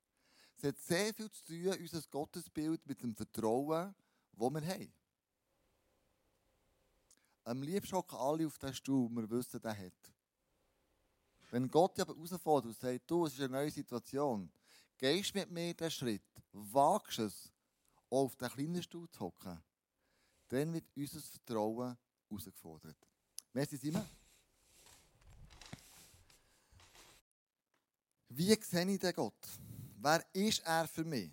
Es 0.56 0.64
hat 0.64 0.78
sehr 0.78 1.14
viel 1.14 1.30
zu 1.30 1.44
tun, 1.44 1.78
unser 1.78 2.02
Gottesbild 2.02 2.84
mit 2.86 3.02
dem 3.02 3.14
Vertrauen, 3.14 3.94
das 4.32 4.50
wir 4.50 4.66
haben. 4.66 4.92
Am 7.44 7.62
liebsten 7.62 7.96
hocken 7.96 8.18
alle 8.18 8.46
auf 8.46 8.58
den 8.58 8.74
Stuhl, 8.74 9.08
wir 9.10 9.30
wissen, 9.30 9.60
der 9.60 9.76
hat. 9.76 10.12
Wenn 11.50 11.70
Gott 11.70 12.00
aber 12.00 12.14
herausfordert 12.14 12.70
und 12.72 12.80
sagt, 12.80 13.10
du, 13.10 13.26
es 13.26 13.34
ist 13.34 13.40
eine 13.40 13.50
neue 13.50 13.70
Situation, 13.70 14.50
gehst 14.96 15.34
mit 15.34 15.50
mir 15.50 15.74
den 15.74 15.90
Schritt, 15.90 16.24
wagst 16.52 17.18
es, 17.18 17.52
auf 18.10 18.34
den 18.36 18.48
kleinen 18.48 18.82
Stuhl 18.82 19.08
zu 19.10 19.20
hocken, 19.20 19.62
dann 20.48 20.72
wird 20.72 20.86
unser 20.96 21.20
Vertrauen 21.20 21.96
herausgefordert. 22.28 22.96
Merci, 23.52 23.76
Simon. 23.76 24.04
Wie 28.36 28.60
sehe 28.60 28.90
ich 28.90 28.98
den 28.98 29.12
Gott? 29.12 29.46
Wer 30.00 30.24
ist 30.32 30.60
er 30.66 30.88
für 30.88 31.04
mich? 31.04 31.30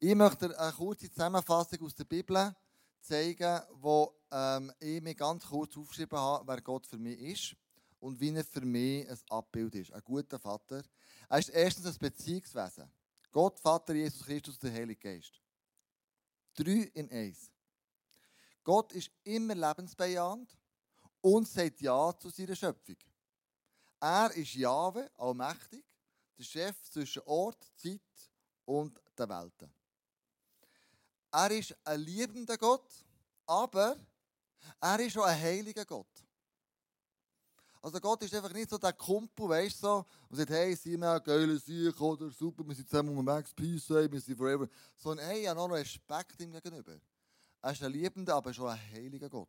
Ich 0.00 0.12
möchte 0.12 0.58
eine 0.58 0.72
kurze 0.72 1.08
Zusammenfassung 1.08 1.82
aus 1.82 1.94
der 1.94 2.02
Bibel 2.02 2.52
zeigen, 3.00 3.60
wo 3.74 4.12
ähm, 4.32 4.72
ich 4.80 5.00
mir 5.00 5.14
ganz 5.14 5.46
kurz 5.46 5.76
aufgeschrieben 5.76 6.18
habe, 6.18 6.48
wer 6.48 6.60
Gott 6.62 6.84
für 6.84 6.98
mich 6.98 7.20
ist. 7.20 7.56
und 8.00 8.18
wie 8.18 8.34
er 8.34 8.44
für 8.44 8.62
mich 8.62 9.08
ein 9.08 9.18
Abbild 9.30 9.76
ist. 9.76 9.92
Ein 9.92 10.02
guter 10.02 10.40
Vater. 10.40 10.82
Er 11.28 11.38
ist 11.38 11.50
erstens 11.50 11.86
ein 11.86 11.98
Beziehungswesen. 11.98 12.90
Gott, 13.30 13.60
Vater, 13.60 13.94
Jesus 13.94 14.26
Christus 14.26 14.58
der 14.58 14.72
Heilige 14.72 15.00
Geist. 15.00 15.40
Drei 16.56 16.90
in 16.92 17.08
eins. 17.08 17.52
Gott 18.64 18.92
ist 18.92 19.12
immer 19.22 19.54
lebensbejahend 19.54 20.56
und 21.20 21.46
sagt 21.46 21.80
Ja 21.80 22.12
zu 22.18 22.30
seiner 22.30 22.56
Schöpfung. 22.56 22.96
Er 24.00 24.30
ist 24.32 24.54
Jahwe, 24.54 25.10
allmächtig, 25.16 25.84
der 26.38 26.44
Chef 26.44 26.90
zwischen 26.90 27.22
Ort, 27.24 27.64
Zeit 27.76 28.00
und 28.64 29.00
der 29.16 29.28
Welt. 29.28 29.70
Er 31.32 31.50
ist 31.50 31.76
ein 31.84 32.00
liebender 32.00 32.58
Gott, 32.58 32.88
aber 33.46 33.96
er 34.80 35.00
ist 35.00 35.16
auch 35.18 35.24
ein 35.24 35.40
heiliger 35.40 35.84
Gott. 35.84 36.06
Also 37.82 38.00
Gott 38.00 38.22
ist 38.24 38.34
einfach 38.34 38.52
nicht 38.52 38.68
so 38.68 38.78
der 38.78 38.92
Kumpel, 38.92 39.48
weißt 39.48 39.76
du, 39.76 39.86
so, 39.86 40.06
und 40.28 40.36
sagt, 40.36 40.50
hey, 40.50 40.74
sind 40.74 40.98
wir 40.98 41.20
geile 41.20 41.56
Sieg 41.56 42.00
oder 42.00 42.30
super, 42.30 42.66
wir 42.66 42.74
sind 42.74 42.88
zusammen 42.88 43.16
unterwegs, 43.16 43.54
peace, 43.54 43.88
hey, 43.90 44.10
wir 44.10 44.20
sind 44.20 44.36
forever. 44.36 44.68
Sondern 44.96 45.26
hey, 45.26 45.42
ich 45.42 45.48
habe 45.48 45.60
noch 45.60 45.70
Respekt 45.70 46.40
ihm 46.40 46.50
gegenüber. 46.50 46.98
Er 47.62 47.72
ist 47.72 47.82
ein 47.82 47.92
liebender, 47.92 48.34
aber 48.34 48.52
schon 48.52 48.68
ein 48.68 48.80
heiliger 48.92 49.28
Gott. 49.28 49.48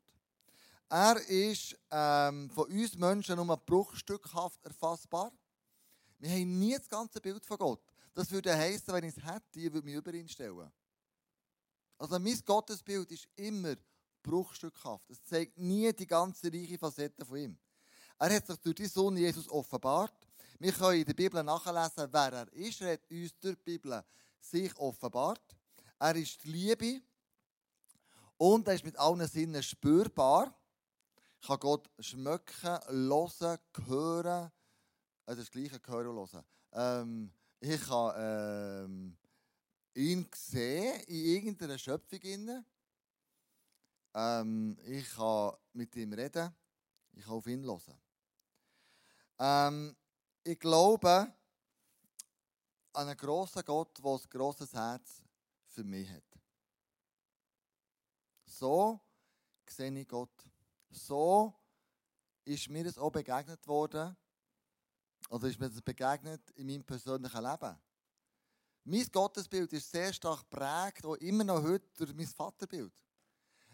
Er 0.89 1.17
ist 1.27 1.77
ähm, 1.91 2.49
von 2.49 2.71
uns 2.71 2.95
Menschen 2.95 3.35
nur 3.35 3.57
bruchstückhaft 3.57 4.63
erfassbar. 4.63 5.31
Wir 6.17 6.29
haben 6.29 6.59
nie 6.59 6.75
das 6.75 6.87
ganze 6.87 7.19
Bild 7.19 7.45
von 7.45 7.57
Gott. 7.57 7.81
Das 8.13 8.31
würde 8.31 8.55
heißen, 8.55 8.93
wenn 8.93 9.03
ich 9.03 9.17
es 9.17 9.23
hätte, 9.23 9.59
ich 9.59 9.71
würde 9.71 9.85
mich 9.85 9.95
über 9.95 10.13
ihn 10.13 10.29
stellen. 10.29 10.71
Also 11.97 12.17
mein 12.19 12.41
Gottesbild 12.45 13.11
ist 13.11 13.27
immer 13.35 13.75
bruchstückhaft. 14.23 15.09
Es 15.09 15.23
zeigt 15.23 15.57
nie 15.57 15.91
die 15.93 16.07
ganze 16.07 16.51
reiche 16.51 16.77
Facette 16.77 17.25
von 17.25 17.37
ihm. 17.37 17.57
Er 18.17 18.33
hat 18.33 18.47
sich 18.47 18.57
durch 18.57 18.75
die 18.75 18.87
Sohn 18.87 19.17
Jesus 19.17 19.49
offenbart. 19.49 20.27
Wir 20.57 20.71
können 20.71 21.01
in 21.01 21.05
der 21.05 21.13
Bibel 21.13 21.43
nachlesen, 21.43 22.07
wer 22.11 22.33
er 22.33 22.53
ist. 22.53 22.81
Er 22.81 22.93
hat 22.93 23.11
uns 23.11 23.37
durch 23.39 23.55
die 23.57 23.63
Bibel 23.63 24.03
sich 24.39 24.75
offenbart. 24.77 25.55
Er 25.99 26.15
ist 26.15 26.43
die 26.43 26.49
Liebe 26.49 27.01
und 28.37 28.67
er 28.67 28.75
ist 28.75 28.85
mit 28.85 28.97
allen 28.97 29.27
Sinnen 29.27 29.61
spürbar. 29.61 30.53
Ich 31.39 31.47
kann 31.47 31.59
Gott 31.59 31.89
schmecken, 31.99 32.79
hören, 32.87 33.59
hören. 33.85 34.51
Also 35.25 35.41
das 35.41 35.51
gleiche 35.51 35.79
hören 35.85 36.17
und 36.17 36.33
hören. 36.33 36.45
Ähm, 36.73 37.31
ich 37.59 37.81
kann 37.81 38.13
ähm, 38.17 39.17
ihn 39.93 40.29
sehen 40.33 41.01
in 41.07 41.25
irgendeiner 41.25 41.77
Schöpfung. 41.77 42.65
Ähm, 44.13 44.77
ich 44.83 45.09
kann 45.11 45.53
mit 45.73 45.95
ihm 45.95 46.13
reden. 46.13 46.55
Ich 47.13 47.23
kann 47.23 47.33
auf 47.33 47.47
ihn 47.47 47.63
hören. 47.63 48.01
Ähm, 49.39 49.95
ich 50.43 50.59
glaube 50.59 51.33
an 52.93 53.07
einen 53.07 53.17
grossen 53.17 53.63
Gott, 53.63 53.97
der 54.03 54.11
ein 54.11 54.29
grosses 54.29 54.73
Herz 54.73 55.21
für 55.67 55.83
mich 55.83 56.09
hat. 56.09 56.23
So 58.45 58.99
sehe 59.67 59.91
ich 59.99 60.07
Gott. 60.07 60.31
So 60.89 61.53
ist 62.45 62.69
mir 62.69 62.83
das 62.83 62.97
auch 62.97 63.11
begegnet 63.11 63.67
worden. 63.67 64.15
Oder 65.29 65.47
ist 65.47 65.59
mir 65.59 65.69
das 65.69 65.81
begegnet 65.81 66.41
in 66.51 66.67
meinem 66.67 66.83
persönlichen 66.83 67.43
Leben. 67.43 67.75
Mein 68.85 69.05
Gottesbild 69.11 69.73
ist 69.73 69.91
sehr 69.91 70.13
stark 70.13 70.49
geprägt, 70.49 71.05
auch 71.05 71.15
immer 71.15 71.43
noch 71.43 71.61
heute, 71.61 71.85
durch 71.97 72.13
mein 72.13 72.27
Vaterbild. 72.27 72.93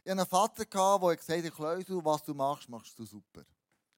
Ich 0.03 0.12
hatte 0.12 0.22
einen 0.22 0.25
Vater, 0.25 0.65
der 0.65 1.15
gesagt 1.15 1.46
hat, 1.46 1.53
Klausel, 1.53 2.03
was 2.03 2.24
du 2.24 2.34
machst, 2.34 2.67
machst 2.67 2.98
du 2.98 3.05
super. 3.05 3.43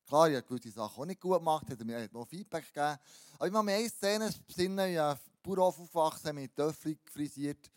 Klar, 0.05 0.29
ich 0.29 0.35
habe 0.35 0.45
gewisse 0.45 0.71
Sachen 0.71 1.01
auch 1.01 1.05
nicht 1.05 1.21
gut 1.21 1.37
gemacht, 1.37 1.69
hat 1.69 1.79
mir 1.79 2.09
noch 2.11 2.27
Feedback 2.27 2.65
gegeben. 2.65 2.99
Aber 3.35 3.47
ich 3.47 3.53
habe 3.53 3.63
mir 3.63 3.75
eine 3.75 3.89
Szene 3.89 4.29
besinnen, 4.45 4.91
ich 4.91 4.97
habe 4.97 5.19
Bauernhof 5.41 5.79
aufgewachsen, 5.79 6.35
mit 6.35 6.55
Töffel 6.55 6.97
gefrisiert. 7.03 7.71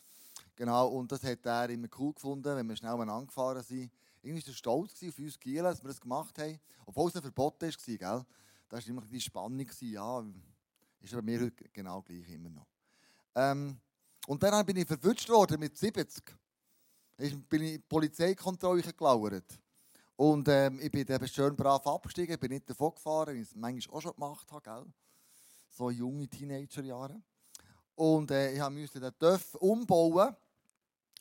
Genau, 0.57 0.89
und 0.89 1.11
das 1.13 1.23
hat 1.23 1.47
er 1.47 1.71
immer 1.71 1.89
cool 1.97 2.13
gefunden, 2.13 2.57
wenn 2.57 2.69
wir 2.69 2.77
schnell 2.77 3.01
angefahren 3.09 3.63
sind. 3.63 3.93
Irgendwie 4.23 4.47
war 4.47 4.55
stolz 4.55 5.03
auf 5.03 5.19
uns 5.19 5.39
Gielen, 5.39 5.65
dass 5.65 5.83
wir 5.83 5.89
das 5.89 6.01
gemacht 6.01 6.39
haben. 6.39 6.59
Obwohl 6.87 7.09
es 7.09 7.17
ein 7.17 7.23
Verbot 7.23 7.61
war, 7.61 7.71
gell? 7.71 7.99
Da 7.99 8.77
war 8.77 8.87
immer 8.87 9.03
die 9.03 9.21
Spannung, 9.21 9.67
ja, 9.81 10.25
ist 11.01 11.13
bei 11.13 11.23
mir 11.23 11.41
heute 11.41 11.65
genau 11.73 12.03
gleich 12.03 12.29
immer 12.31 12.51
noch. 12.51 12.67
Ähm, 13.35 13.79
und 14.27 14.43
dann 14.43 14.67
bin 14.67 14.77
ich 14.77 14.87
verwünscht 14.87 15.29
worden 15.29 15.61
mit 15.61 15.77
70. 15.77 16.23
Ich 17.19 17.49
bin 17.49 17.63
in 17.63 17.73
die 17.73 17.79
Polizeikontrolle 17.79 18.83
gelauert. 18.83 19.59
Und 20.17 20.49
ähm, 20.49 20.81
ich 20.81 20.91
bin 20.91 21.07
eben 21.07 21.29
schön 21.29 21.55
brav 21.55 21.87
abgestiegen, 21.87 22.39
bin 22.39 22.51
nicht 22.51 22.69
davon 22.69 22.93
gefahren, 22.93 23.35
wie 23.35 23.41
ich 23.41 23.49
es 23.49 23.55
manchmal 23.55 23.97
auch 23.97 24.03
schon 24.03 24.15
gemacht 24.15 24.51
habe, 24.53 24.63
gell? 24.63 24.93
so 25.71 25.91
junge 25.91 26.29
Teenagerjahre. 26.29 27.23
Und 27.95 28.31
äh, 28.31 28.53
ich 28.53 28.71
musste 28.71 29.01
den 29.01 29.17
TÜV 29.19 29.55
umbauen 29.55 30.35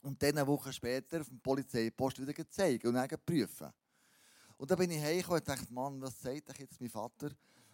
und 0.08 0.24
dann 0.24 0.38
eine 0.38 0.48
Woche 0.48 0.72
später 0.72 1.20
auf 1.20 1.28
dem 1.28 1.42
Polizeipost 1.42 2.26
wieder 2.26 2.50
zeigen 2.50 2.88
und 2.88 2.94
dann 2.94 3.10
prüfen. 3.26 3.74
Und 4.56 4.72
dann 4.72 4.78
bin 4.78 4.92
ich 4.92 5.02
heimgekommen 5.02 5.40
und 5.42 5.48
dachte, 5.50 5.74
Mann, 5.74 6.02
was 6.02 6.22
sagt 6.22 6.58
jetzt 6.58 6.80
mein 6.80 6.90
Vater? 6.90 7.32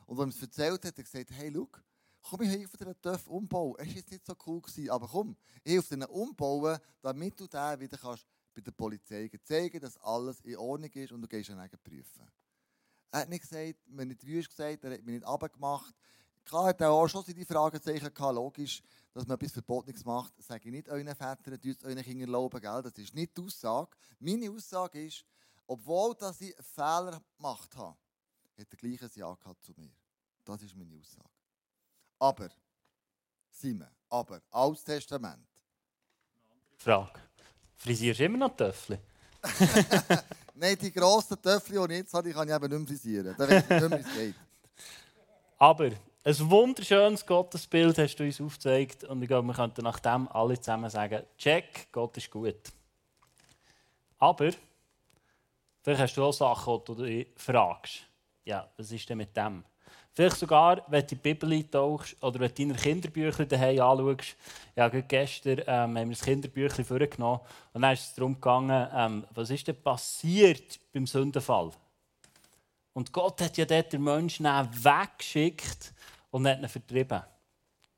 Und 0.07 0.19
als 0.19 0.35
er 0.35 0.37
es 0.37 0.41
erzählt 0.41 0.83
hat, 0.83 0.85
hat 0.85 0.97
er 0.97 1.03
gesagt, 1.03 1.31
hey, 1.31 1.51
schau, 1.53 1.69
komm, 2.21 2.41
ich 2.41 2.49
helfe 2.49 2.75
dir 2.75 2.85
den 2.85 3.01
TÜV 3.01 3.27
umbauen. 3.27 3.75
Es 3.77 3.87
war 3.87 3.93
jetzt 3.93 4.11
nicht 4.11 4.25
so 4.25 4.33
cool, 4.47 4.61
gewesen, 4.61 4.89
aber 4.89 5.07
komm, 5.07 5.37
ich 5.63 5.73
helfe 5.73 5.95
dir 5.95 6.09
umbauen, 6.09 6.79
damit 7.01 7.39
du 7.39 7.45
den 7.45 7.79
wieder 7.79 7.97
kannst 7.97 8.25
bei 8.55 8.61
der 8.61 8.71
Polizei 8.71 9.29
zeigen, 9.43 9.79
dass 9.79 9.97
alles 9.99 10.41
in 10.41 10.57
Ordnung 10.57 10.91
ist 10.91 11.11
und 11.11 11.21
du 11.21 11.27
gehst 11.27 11.49
dann 11.49 11.69
prüfen. 11.83 12.27
Er 13.11 13.21
hat 13.21 13.29
nicht 13.29 13.47
gesagt, 13.47 13.79
wenn 13.85 14.07
nicht 14.07 14.25
wüst 14.25 14.49
gesagt, 14.49 14.83
er 14.83 14.93
hat 14.93 15.03
mich 15.03 15.13
nicht 15.13 15.25
abgemacht. 15.25 15.93
Klar 16.45 16.65
hat 16.65 16.81
auch 16.81 17.07
schon 17.07 17.23
seine 17.23 17.45
Fragezeichen 17.45 18.13
gehabt, 18.13 18.35
logisch, 18.35 18.81
dass 19.13 19.25
man 19.27 19.35
etwas 19.35 19.53
Verbotenes 19.53 20.03
macht. 20.03 20.37
Das 20.37 20.47
sage 20.47 20.65
ich 20.65 20.71
nicht 20.71 20.89
euren 20.89 21.07
Vätern, 21.15 21.59
tut 21.61 21.77
es 21.77 21.83
euren 21.83 22.03
Kindern 22.03 22.29
erlauben, 22.29 22.59
gell? 22.59 22.81
das 22.81 22.97
ist 22.97 23.13
nicht 23.13 23.37
die 23.37 23.41
Aussage. 23.41 23.91
Meine 24.19 24.49
Aussage 24.51 25.05
ist, 25.05 25.25
obwohl 25.67 26.15
dass 26.15 26.41
ich 26.41 26.55
einen 26.55 26.65
Fehler 26.65 27.21
gemacht 27.37 27.75
habe, 27.77 27.95
hat 28.57 28.67
er 28.69 28.77
gleich 28.77 29.01
ein 29.01 29.11
Ja 29.15 29.33
gehabt 29.33 29.63
zu 29.63 29.73
mir. 29.77 29.91
Das 30.43 30.61
ist 30.61 30.75
meine 30.75 30.99
Aussage. 30.99 31.29
Aber, 32.19 32.49
Simon, 33.49 33.87
aber, 34.09 34.41
Altes 34.51 34.83
Testament. 34.83 35.47
Frage. 36.77 37.19
Frisierst 37.77 38.19
du 38.19 38.25
immer 38.25 38.37
noch 38.37 38.55
Töffel? 38.55 38.99
Nein, 40.55 40.77
die 40.79 40.91
grossen 40.91 41.41
Töffel, 41.41 41.87
die 41.87 41.93
ich 41.93 41.99
jetzt 41.99 42.13
habe, 42.13 42.27
die 42.27 42.33
kann 42.33 42.47
ich 42.47 42.53
eben 42.53 42.69
nicht 42.69 42.79
mehr 42.79 42.87
frisieren. 42.87 43.35
Da 43.37 43.49
weiß 43.49 43.63
ich 43.63 43.69
nicht 43.69 43.89
mehr, 43.89 43.99
wie 43.99 44.09
es 44.09 44.13
geht. 44.13 44.35
Aber 45.57 45.91
ein 46.25 46.49
wunderschönes 46.49 47.25
Gottesbild 47.25 47.97
hast 47.97 48.15
du 48.15 48.23
uns 48.23 48.39
aufgezeigt. 48.39 49.03
Und 49.03 49.21
ich 49.21 49.27
glaube, 49.27 49.47
wir 49.47 49.53
könnten 49.53 49.83
nach 49.83 49.99
dem 49.99 50.27
alle 50.29 50.59
zusammen 50.59 50.89
sagen: 50.89 51.23
Check, 51.37 51.91
Gott 51.91 52.15
ist 52.17 52.31
gut. 52.31 52.71
Aber 54.19 54.51
vielleicht 55.81 56.01
hast 56.01 56.15
du 56.15 56.23
auch 56.23 56.33
Sachen, 56.33 56.79
die 56.79 56.95
du 56.95 57.03
dich 57.03 57.27
fragst. 57.35 58.03
Ja, 58.45 58.67
was 58.77 58.91
ist 58.91 59.09
denn 59.09 59.17
mit 59.17 59.35
dem? 59.35 59.63
Vielleicht 60.15 60.37
sogar, 60.37 60.85
wenn 60.87 61.01
du 61.01 61.07
die 61.07 61.15
Bibel 61.15 61.51
eintauchst 61.51 62.21
oder 62.21 62.39
wenn 62.39 62.49
du 62.49 62.55
deine 62.55 62.75
Kinderbücher 62.75 63.45
daheim 63.45 63.81
anschaust. 63.81 64.35
Ja, 64.75 64.87
gestern 64.87 65.59
ähm, 65.59 65.97
haben 65.97 66.09
wir 66.09 66.15
das 66.15 66.21
Kinderbüchlein 66.21 66.85
vorgenommen 66.85 67.39
und 67.73 67.81
dann 67.81 67.93
ist 67.93 68.09
es 68.09 68.13
darum 68.13 68.35
gegangen, 68.35 68.87
ähm, 68.93 69.25
was 69.31 69.49
ist 69.49 69.67
denn 69.67 69.81
passiert 69.81 70.79
beim 70.93 71.07
Sündenfall? 71.07 71.71
Und 72.93 73.11
Gott 73.11 73.41
hat 73.41 73.57
ja 73.57 73.65
dort 73.65 73.91
den 73.91 74.03
Menschen 74.03 74.45
weggeschickt 74.45 75.93
und 76.33 76.47
hat 76.47 76.59
ihn 76.59 76.67
vertrieben. 76.67 77.21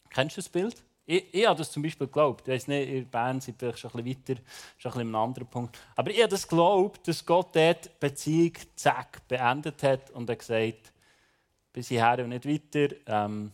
Kennst 0.10 0.36
du 0.36 0.42
das 0.42 0.50
Bild? 0.50 0.84
Ich, 1.06 1.34
ich 1.34 1.48
habe 1.48 1.58
das 1.58 1.72
zum 1.72 1.84
Beispiel 1.84 2.08
geglaubt. 2.08 2.46
Ich 2.48 2.54
weiß 2.54 2.68
nicht, 2.68 2.90
in 2.90 3.08
Bern 3.08 3.40
sind 3.40 3.58
vielleicht 3.58 3.80
schon 3.80 3.92
ein 3.92 4.04
bisschen 4.04 4.28
weiter, 4.28 4.42
schon 4.78 4.92
ein, 4.92 4.98
bisschen 4.98 5.16
ein 5.16 5.16
anderer 5.16 5.46
Punkt. 5.46 5.80
Aber 5.96 6.12
ich 6.12 6.20
habe 6.20 6.30
das 6.30 6.48
geglaubt, 6.48 7.08
dass 7.08 7.26
Gott 7.26 7.56
dort 7.56 7.86
die 7.86 7.90
Beziehung 8.00 8.54
zack, 8.76 9.26
beendet 9.28 9.82
hat 9.84 10.12
und 10.12 10.30
er 10.30 10.36
gesagt 10.36 10.92
bis 11.72 11.88
hierher 11.88 12.24
und 12.24 12.30
nicht 12.30 12.46
weiter, 12.46 12.96
ähm, 13.08 13.52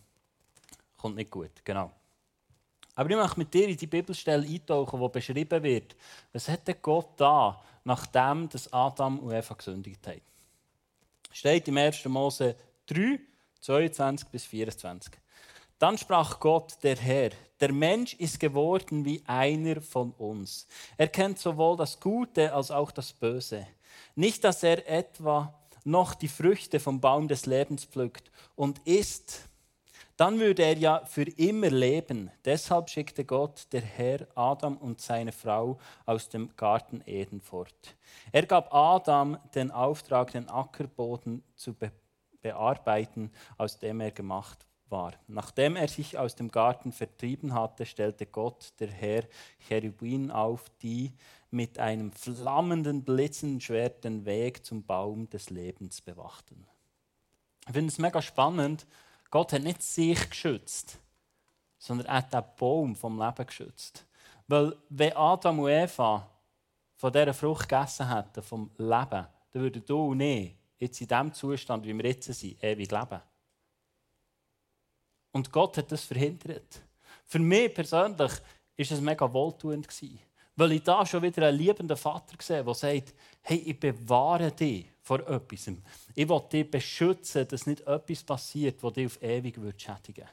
kommt 0.97 1.15
nicht 1.15 1.29
gut. 1.29 1.51
Genau. 1.63 1.91
Aber 2.95 3.09
ich 3.09 3.15
möchte 3.15 3.39
mit 3.39 3.53
dir 3.53 3.67
in 3.67 3.77
die 3.77 3.87
Bibelstelle 3.87 4.47
eintauchen, 4.47 4.99
wo 4.99 5.09
beschrieben 5.09 5.61
wird, 5.61 5.95
was 6.33 6.49
hat 6.49 6.81
Gott 6.81 7.09
da, 7.17 7.61
nachdem 7.83 8.49
das 8.49 8.71
Adam 8.73 9.19
und 9.19 9.31
Eva 9.31 9.53
gesündigt 9.53 10.05
haben. 10.07 10.21
Steht 11.31 11.67
im 11.67 11.77
1. 11.77 12.05
Mose 12.05 12.55
3, 12.87 13.19
22 13.61 14.27
bis 14.29 14.45
24. 14.45 15.13
Dann 15.79 15.97
sprach 15.97 16.39
Gott, 16.39 16.77
der 16.83 16.95
Herr, 16.95 17.31
der 17.59 17.71
Mensch 17.71 18.13
ist 18.15 18.39
geworden 18.39 19.05
wie 19.05 19.23
einer 19.25 19.81
von 19.81 20.11
uns. 20.11 20.67
Er 20.97 21.07
kennt 21.07 21.39
sowohl 21.39 21.77
das 21.77 21.99
Gute 21.99 22.53
als 22.53 22.69
auch 22.69 22.91
das 22.91 23.13
Böse. 23.13 23.65
Nicht, 24.15 24.43
dass 24.43 24.61
er 24.61 24.87
etwa 24.87 25.59
noch 25.83 26.13
die 26.13 26.27
Früchte 26.27 26.79
vom 26.79 27.01
Baum 27.01 27.27
des 27.27 27.45
Lebens 27.45 27.85
pflückt 27.85 28.31
und 28.55 28.79
isst, 28.87 29.49
dann 30.17 30.39
würde 30.39 30.61
er 30.63 30.77
ja 30.77 31.03
für 31.05 31.23
immer 31.23 31.71
leben. 31.71 32.29
Deshalb 32.45 32.91
schickte 32.91 33.25
Gott, 33.25 33.65
der 33.71 33.81
Herr, 33.81 34.27
Adam 34.35 34.77
und 34.77 35.01
seine 35.01 35.31
Frau 35.31 35.79
aus 36.05 36.29
dem 36.29 36.55
Garten 36.55 37.01
Eden 37.07 37.41
fort. 37.41 37.95
Er 38.31 38.45
gab 38.45 38.71
Adam 38.71 39.39
den 39.55 39.71
Auftrag, 39.71 40.31
den 40.31 40.47
Ackerboden 40.47 41.43
zu 41.55 41.73
bearbeiten, 42.41 43.31
aus 43.57 43.79
dem 43.79 43.99
er 44.01 44.11
gemacht 44.11 44.65
war. 44.91 45.13
Nachdem 45.27 45.75
er 45.75 45.87
sich 45.87 46.17
aus 46.17 46.35
dem 46.35 46.51
Garten 46.51 46.91
vertrieben 46.91 47.53
hatte, 47.53 47.85
stellte 47.85 48.25
Gott, 48.25 48.73
der 48.79 48.89
Herr, 48.89 49.23
Cherubin 49.67 50.29
auf, 50.29 50.65
die 50.81 51.13
mit 51.49 51.79
einem 51.79 52.11
flammenden, 52.11 53.03
blitzenden 53.03 53.61
Schwert 53.61 54.03
den 54.03 54.25
Weg 54.25 54.65
zum 54.65 54.83
Baum 54.83 55.29
des 55.29 55.49
Lebens 55.49 56.01
bewachten. 56.01 56.67
Ich 57.67 57.73
finde 57.73 57.89
es 57.89 57.99
mega 57.99 58.21
spannend. 58.21 58.85
Gott 59.29 59.53
hat 59.53 59.63
nicht 59.63 59.81
sich 59.81 60.29
geschützt, 60.29 60.99
sondern 61.77 62.07
er 62.07 62.15
hat 62.15 62.33
den 62.33 62.43
Baum 62.57 62.95
vom 62.95 63.19
Leben 63.19 63.45
geschützt. 63.45 64.05
Weil, 64.47 64.75
wenn 64.89 65.15
Adam 65.15 65.59
und 65.59 65.69
Eva 65.69 66.29
von 66.95 67.13
dieser 67.13 67.33
Frucht 67.33 67.69
gegessen 67.69 68.13
hätten, 68.13 68.43
vom 68.43 68.71
Leben, 68.77 69.27
dann 69.51 69.61
würden 69.61 69.83
du 69.85 70.11
und 70.11 70.21
ich 70.21 70.55
jetzt 70.81 70.99
in 70.99 71.07
dem 71.07 71.33
Zustand, 71.33 71.85
wie 71.85 71.97
wir 71.97 72.05
jetzt 72.05 72.33
sind, 72.33 72.63
ewig 72.63 72.91
leben. 72.91 73.21
Und 75.31 75.51
Gott 75.51 75.77
hat 75.77 75.91
das 75.91 76.03
verhindert. 76.03 76.81
Für 77.25 77.39
mich 77.39 77.73
persönlich 77.73 78.19
war 78.19 78.37
es 78.77 79.01
mega 79.01 79.31
wohltuend. 79.31 79.87
Weil 80.57 80.73
ich 80.73 80.83
da 80.83 81.05
schon 81.05 81.23
wieder 81.23 81.47
einen 81.47 81.57
liebenden 81.57 81.95
Vater 81.95 82.35
sehe, 82.41 82.63
der 82.63 82.73
sagt, 82.73 83.13
hey, 83.41 83.57
ich 83.57 83.79
bewahre 83.79 84.51
dich 84.51 84.87
vor 85.01 85.19
etwas. 85.21 85.71
Ich 86.13 86.27
will 86.27 86.41
dich 86.51 86.69
beschützen, 86.69 87.47
dass 87.47 87.65
nicht 87.65 87.81
etwas 87.87 88.23
passiert, 88.23 88.83
das 88.83 88.93
dich 88.93 89.05
auf 89.05 89.21
ewig 89.21 89.55
schädigen 89.77 90.25
würde. 90.25 90.29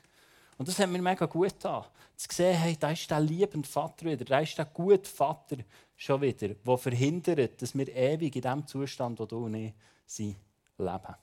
Und 0.59 0.67
das 0.67 0.78
hat 0.81 0.90
mir 0.90 1.00
mega 1.00 1.26
gut 1.26 1.55
getan. 1.55 1.85
Zu 2.17 2.26
sehen, 2.33 2.57
hey, 2.59 2.76
da 2.78 2.90
ist 2.90 3.09
der 3.09 3.21
liebende 3.21 3.69
Vater 3.69 4.07
wieder, 4.07 4.25
da 4.25 4.40
ist 4.40 4.59
der 4.59 4.64
gute 4.64 5.09
Vater 5.09 5.59
schon 5.95 6.21
wieder, 6.21 6.49
der 6.49 6.78
verhindert, 6.78 7.62
dass 7.62 7.78
wir 7.78 7.88
ewig 7.95 8.35
in 8.35 8.43
dem 8.43 8.67
Zustand, 8.67 9.21
wo 9.21 9.25
du 9.25 9.45
und 9.45 9.55
ich 9.55 9.73
sind, 10.08 10.36
leben. 10.78 11.14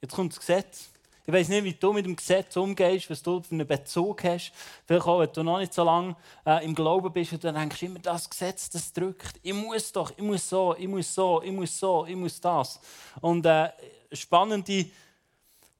Jetzt 0.00 0.14
kommt 0.14 0.32
das 0.32 0.40
Gesetz. 0.40 0.88
Ich 1.24 1.32
weiß 1.32 1.48
nicht, 1.48 1.62
wie 1.62 1.72
du 1.74 1.92
mit 1.92 2.04
dem 2.04 2.16
Gesetz 2.16 2.56
umgehst, 2.56 3.08
was 3.08 3.22
du 3.22 3.40
für 3.40 3.52
einen 3.52 3.66
Bezug 3.66 4.24
hast. 4.24 4.52
Vielleicht 4.84 5.06
auch, 5.06 5.20
wenn 5.20 5.32
du 5.32 5.44
noch 5.44 5.58
nicht 5.58 5.72
so 5.72 5.84
lange 5.84 6.16
äh, 6.44 6.64
im 6.64 6.74
Glauben 6.74 7.12
bist 7.12 7.32
und 7.32 7.44
dann 7.44 7.54
denkst 7.54 7.78
du 7.78 7.86
immer, 7.86 8.00
das 8.00 8.28
Gesetz, 8.28 8.68
das 8.70 8.92
drückt. 8.92 9.38
Ich 9.42 9.52
muss 9.52 9.92
doch, 9.92 10.10
ich 10.10 10.22
muss 10.22 10.48
so, 10.48 10.74
ich 10.76 10.88
muss 10.88 11.14
so, 11.14 11.40
ich 11.42 11.52
muss 11.52 11.78
so, 11.78 12.04
ich 12.06 12.16
muss 12.16 12.40
das. 12.40 12.80
Und 13.20 13.46
äh, 13.46 13.70
spannende 14.12 14.86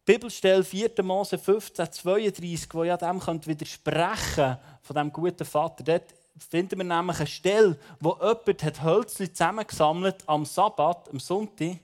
Bibelstelle 0.05 0.63
4. 0.63 1.03
Mose 1.03 1.39
15, 1.39 1.91
32, 1.91 2.69
wo 2.73 2.85
ja 2.85 2.97
dem 2.97 3.21
widersprechen 3.21 4.57
von 4.81 4.97
dem 4.97 5.13
guten 5.13 5.45
Vater. 5.45 5.83
Dort 5.83 6.15
finden 6.43 6.79
wir 6.79 6.85
nämlich 6.85 7.19
eine 7.19 7.27
Stelle, 7.27 7.79
wo 8.01 8.17
jemand 8.21 8.63
hat 8.63 8.83
Hölzchen 8.83 9.35
zusammengesammelt 9.35 10.29
am 10.29 10.45
Sabbat, 10.45 11.09
am 11.11 11.21
Sonntag. 11.21 11.79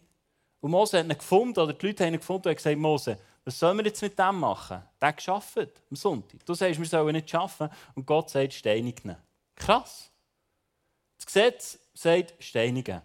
Und 0.60 0.70
Mose 0.70 0.98
hat 0.98 1.06
ihn 1.06 1.16
gefunden, 1.16 1.60
oder 1.60 1.72
die 1.72 1.86
Leute 1.86 2.04
haben 2.04 2.14
ihn 2.14 2.20
gefunden 2.20 2.48
und 2.48 2.56
gesagt, 2.56 2.76
Mose, 2.76 3.18
was 3.44 3.58
sollen 3.58 3.78
wir 3.78 3.84
jetzt 3.86 4.02
mit 4.02 4.18
dem 4.18 4.40
machen? 4.40 4.82
Der 5.00 5.08
hat 5.08 5.24
gearbeitet 5.24 5.82
am 5.90 5.96
Sonntag. 5.96 6.44
Du 6.44 6.54
sagst, 6.54 6.78
wir 6.78 6.86
sollen 6.86 7.14
nicht 7.14 7.34
arbeiten 7.34 7.74
und 7.94 8.06
Gott 8.06 8.28
sagt, 8.30 8.52
steinigen. 8.52 9.16
Krass. 9.56 10.10
Das 11.16 11.26
Gesetz 11.26 11.78
sagt, 11.94 12.34
steinigen. 12.42 13.00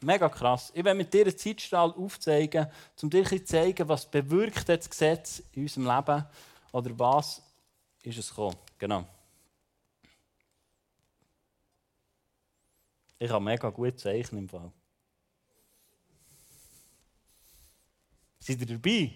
Mega 0.00 0.28
krass. 0.28 0.70
Ich 0.74 0.84
will 0.84 0.94
mit 0.94 1.12
dir 1.12 1.22
einen 1.22 1.36
Zeitstrahl 1.36 1.90
aufzeigen, 1.92 2.66
um 3.02 3.10
dir 3.10 3.24
zu 3.24 3.44
zeigen, 3.44 3.88
was 3.88 4.10
bewirkt 4.10 4.68
das 4.68 4.88
Gesetz 4.88 5.42
in 5.52 5.62
unserem 5.62 5.86
Leben 5.86 6.24
oder 6.72 6.98
was 6.98 7.42
ist 8.02 8.18
es 8.18 8.28
gekommen. 8.28 8.56
Genau. 8.78 9.04
Ich 13.18 13.30
habe 13.30 13.44
mega 13.44 13.70
gut 13.70 13.98
zeichnen 13.98 14.42
im 14.42 14.48
Fall. 14.48 14.72
Seid 18.40 18.60
ihr 18.60 18.66
dabei? 18.66 19.10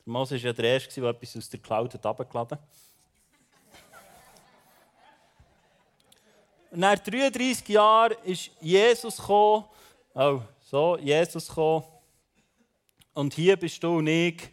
Der 0.05 0.13
Mose 0.13 0.35
war 0.35 0.41
ja 0.41 0.53
der 0.53 0.65
Erste, 0.65 1.01
der 1.01 1.09
etwas 1.09 1.37
aus 1.37 1.49
der 1.49 1.59
Cloud 1.59 1.93
herabgeladen 1.93 2.57
hat. 2.57 2.67
Nach 6.71 6.99
33 6.99 7.67
Jahren 7.69 8.15
ist 8.23 8.51
Jesus 8.59 9.17
gekommen. 9.17 9.65
Oh, 10.13 10.41
so, 10.61 10.97
Jesus 10.97 11.47
gekommen. 11.47 11.85
Und 13.13 13.33
hier 13.33 13.57
bist 13.57 13.83
du 13.83 13.97
und 13.97 14.07
ich. 14.07 14.49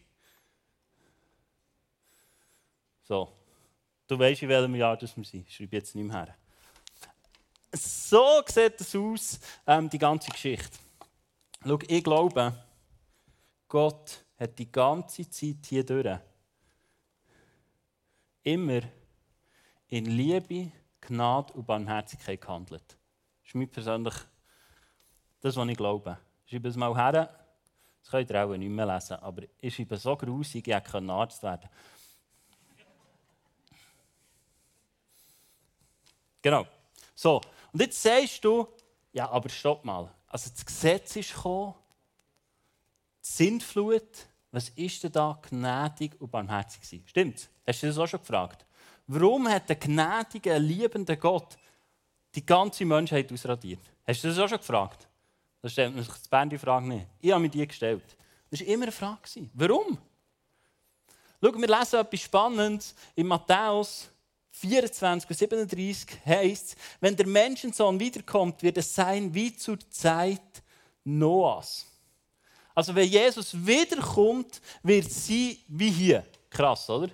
So. 3.02 3.32
Du 4.06 4.18
weißt, 4.18 4.42
in 4.42 4.48
welchem 4.48 4.74
Jahr 4.74 4.96
das 4.96 5.16
wir 5.16 5.24
sind. 5.24 5.48
Ich 5.48 5.56
schreibe 5.56 5.76
jetzt 5.76 5.94
nicht 5.94 6.06
mehr 6.06 6.24
her. 6.24 6.36
So 7.72 8.42
sieht 8.46 8.80
es 8.80 8.94
aus, 8.94 9.40
ähm, 9.66 9.90
die 9.90 9.98
ganze 9.98 10.30
Geschichte. 10.30 10.78
Schau, 11.64 11.78
ich 11.86 12.04
glaube, 12.04 12.64
Gott 13.68 14.24
hat 14.38 14.58
die 14.58 14.70
ganze 14.70 15.28
Zeit 15.28 15.66
hier 15.66 15.84
durch 15.84 16.18
immer 18.44 18.80
in 19.88 20.06
Liebe, 20.06 20.70
Gnade 21.00 21.52
und 21.54 21.66
Barmherzigkeit 21.66 22.40
gehandelt. 22.40 22.86
Das 22.88 23.48
ist 23.48 23.54
mir 23.54 23.66
persönlich 23.66 24.14
das, 25.40 25.56
was 25.56 25.68
ich 25.68 25.76
glaube. 25.76 26.18
Ich 26.44 26.52
schreibe 26.52 26.68
es 26.68 26.76
mal 26.76 26.94
her, 26.94 27.45
das 28.06 28.12
könnt 28.12 28.30
ihr 28.30 28.44
auch 28.44 28.56
nicht 28.56 28.70
mehr 28.70 28.86
lesen, 28.86 29.14
aber 29.14 29.42
ich 29.58 29.74
schreibe 29.74 29.96
so 29.96 30.16
grusig, 30.16 30.68
ich 30.68 30.72
hätte 30.72 31.02
Arzt 31.08 31.42
werden 31.42 31.68
Genau. 36.40 36.64
So, 37.16 37.40
und 37.72 37.80
jetzt 37.80 38.00
sagst 38.00 38.44
du, 38.44 38.68
ja, 39.12 39.28
aber 39.28 39.48
stopp 39.48 39.84
mal. 39.84 40.08
Also 40.28 40.50
das 40.50 40.64
Gesetz 40.64 41.16
ist 41.16 41.34
gekommen, 41.34 41.74
die 43.24 43.28
Sintflut, 43.28 44.28
was 44.52 44.68
ist 44.68 45.02
denn 45.02 45.10
da 45.10 45.40
gnädig 45.42 46.20
und 46.20 46.30
barmherzig 46.30 46.82
gewesen? 46.82 47.08
Stimmt? 47.08 47.50
Hast 47.66 47.82
du 47.82 47.88
das 47.88 47.98
auch 47.98 48.06
schon 48.06 48.20
gefragt? 48.20 48.64
Warum 49.08 49.48
hat 49.48 49.68
der 49.68 49.74
gnädige, 49.74 50.56
liebende 50.58 51.16
Gott 51.16 51.58
die 52.36 52.46
ganze 52.46 52.84
Menschheit 52.84 53.32
ausradiert? 53.32 53.80
Hast 54.06 54.22
du 54.22 54.28
das 54.28 54.38
auch 54.38 54.48
schon 54.48 54.58
gefragt? 54.58 55.05
Das 55.66 55.72
stellt 55.72 55.96
man 55.96 56.04
sich 56.04 56.14
die 56.52 56.58
Frage 56.58 56.86
nicht. 56.86 57.06
Ich 57.20 57.32
habe 57.32 57.42
mir 57.42 57.48
die 57.48 57.66
gestellt. 57.66 58.04
Das 58.52 58.60
war 58.60 58.68
immer 58.68 58.84
eine 58.84 58.92
Frage. 58.92 59.50
Warum? 59.52 59.98
Schau, 61.42 61.58
wir 61.58 61.66
lesen 61.66 61.98
etwas 61.98 62.20
Spannendes 62.20 62.94
in 63.16 63.26
Matthäus 63.26 64.08
24 64.52 65.28
und 65.28 65.36
37 65.36 66.24
heißt 66.24 66.76
wenn 67.00 67.16
der 67.16 67.26
Menschensohn 67.26 67.98
wiederkommt, 67.98 68.62
wird 68.62 68.78
es 68.78 68.94
sein 68.94 69.34
wie 69.34 69.56
zur 69.56 69.76
Zeit 69.90 70.62
Noahs. 71.02 71.84
Also 72.72 72.94
wenn 72.94 73.08
Jesus 73.08 73.52
wiederkommt, 73.66 74.60
wird 74.84 75.10
sie 75.10 75.64
wie 75.66 75.90
hier. 75.90 76.24
Krass, 76.48 76.88
oder? 76.88 77.10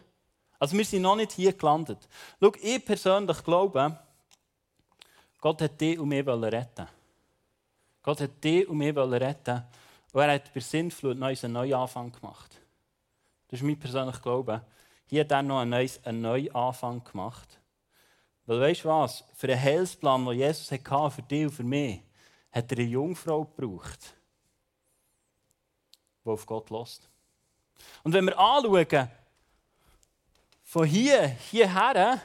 Also 0.58 0.76
wir 0.76 0.84
sind 0.84 1.00
noch 1.00 1.16
nicht 1.16 1.32
hier 1.32 1.54
gelandet. 1.54 2.06
Schau, 2.38 2.52
ich 2.60 2.84
persönlich 2.84 3.42
glaube, 3.42 3.98
Gott 5.40 5.62
hat 5.62 5.80
dich 5.80 5.98
und 5.98 6.08
mich 6.08 6.26
retten 6.26 6.86
Gott 8.02 8.20
hat 8.20 8.42
dich 8.42 8.68
und 8.68 8.78
mich 8.78 8.96
retten 8.96 9.62
und 10.12 10.20
er 10.20 10.34
hat 10.34 10.52
bei 10.52 10.60
Sintflut 10.60 11.20
einen 11.22 11.52
neuen 11.52 11.74
Anfang 11.74 12.12
gemacht. 12.12 12.60
Das 13.48 13.60
ist 13.60 13.66
mein 13.66 13.78
persönlicher 13.78 14.20
Glaube. 14.20 14.62
Hier 15.06 15.20
hat 15.20 15.30
er 15.30 15.42
noch 15.42 15.60
einen 15.60 15.70
neuen, 15.70 15.90
einen 16.04 16.54
Anfang 16.54 17.04
gemacht. 17.04 17.60
Weil 18.46 18.60
weißt 18.60 18.84
du 18.84 18.88
was? 18.88 19.24
Für 19.34 19.48
einen 19.48 19.62
Heilsplan, 19.62 20.24
den 20.24 20.38
Jesus 20.38 20.70
hatte, 20.70 21.10
für 21.10 21.22
dich 21.22 21.44
und 21.44 21.52
für 21.52 21.62
mich, 21.62 22.02
hat 22.50 22.70
er 22.72 22.78
eine 22.78 22.86
Jungfrau 22.86 23.44
gebraucht. 23.44 24.16
der 26.24 26.32
auf 26.32 26.46
Gott 26.46 26.70
lässt. 26.70 27.08
Und 28.02 28.12
wenn 28.12 28.26
wir 28.26 28.38
anschauen, 28.38 29.08
von 30.62 30.86
hier 30.86 31.26
hierher 31.28 32.20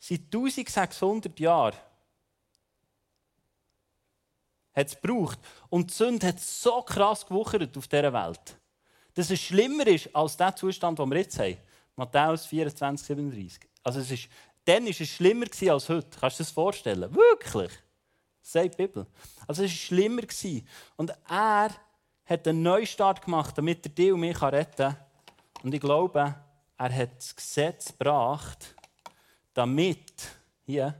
seit 0.00 0.20
1600 0.20 1.38
Jahren 1.40 1.76
hat 4.74 4.86
es 4.86 5.00
gebraucht. 5.00 5.38
Und 5.68 5.90
die 5.90 5.94
Sünde 5.94 6.28
hat 6.28 6.40
so 6.40 6.82
krass 6.82 7.26
gewuchert 7.26 7.76
auf 7.76 7.88
dieser 7.88 8.12
Welt, 8.12 8.56
dass 9.14 9.30
es 9.30 9.40
schlimmer 9.40 9.86
ist 9.86 10.14
als 10.14 10.36
der 10.36 10.54
Zustand, 10.56 10.98
den 10.98 11.10
wir 11.10 11.18
jetzt 11.18 11.38
haben. 11.38 11.56
Matthäus 11.96 12.46
24, 12.46 13.06
37. 13.06 13.68
Also 13.84 14.00
es 14.00 14.10
ist, 14.10 14.28
dann 14.64 14.84
war 14.84 14.90
es 14.90 15.08
schlimmer 15.08 15.46
als 15.46 15.88
heute. 15.88 16.18
Kannst 16.18 16.38
du 16.38 16.42
dir 16.42 16.46
das 16.46 16.50
vorstellen? 16.50 17.14
Wirklich? 17.14 17.72
Das 18.40 18.52
sagt 18.52 18.78
die 18.78 18.86
Bibel. 18.86 19.06
Also 19.46 19.62
es 19.62 19.70
war 19.70 19.76
schlimmer. 19.76 20.22
Und 20.96 21.12
er 21.28 21.70
hat 22.24 22.48
einen 22.48 22.62
Neustart 22.62 23.22
gemacht, 23.22 23.56
damit 23.58 23.84
er 23.86 23.90
dich 23.90 24.12
und 24.12 24.20
mich 24.20 24.40
retten 24.40 24.76
kann. 24.76 24.96
Und 25.62 25.74
ich 25.74 25.80
glaube, 25.80 26.34
er 26.76 26.94
hat 26.94 27.16
das 27.16 27.36
Gesetz 27.36 27.92
gebracht, 27.92 28.74
damit, 29.54 30.12
hier, 30.64 30.94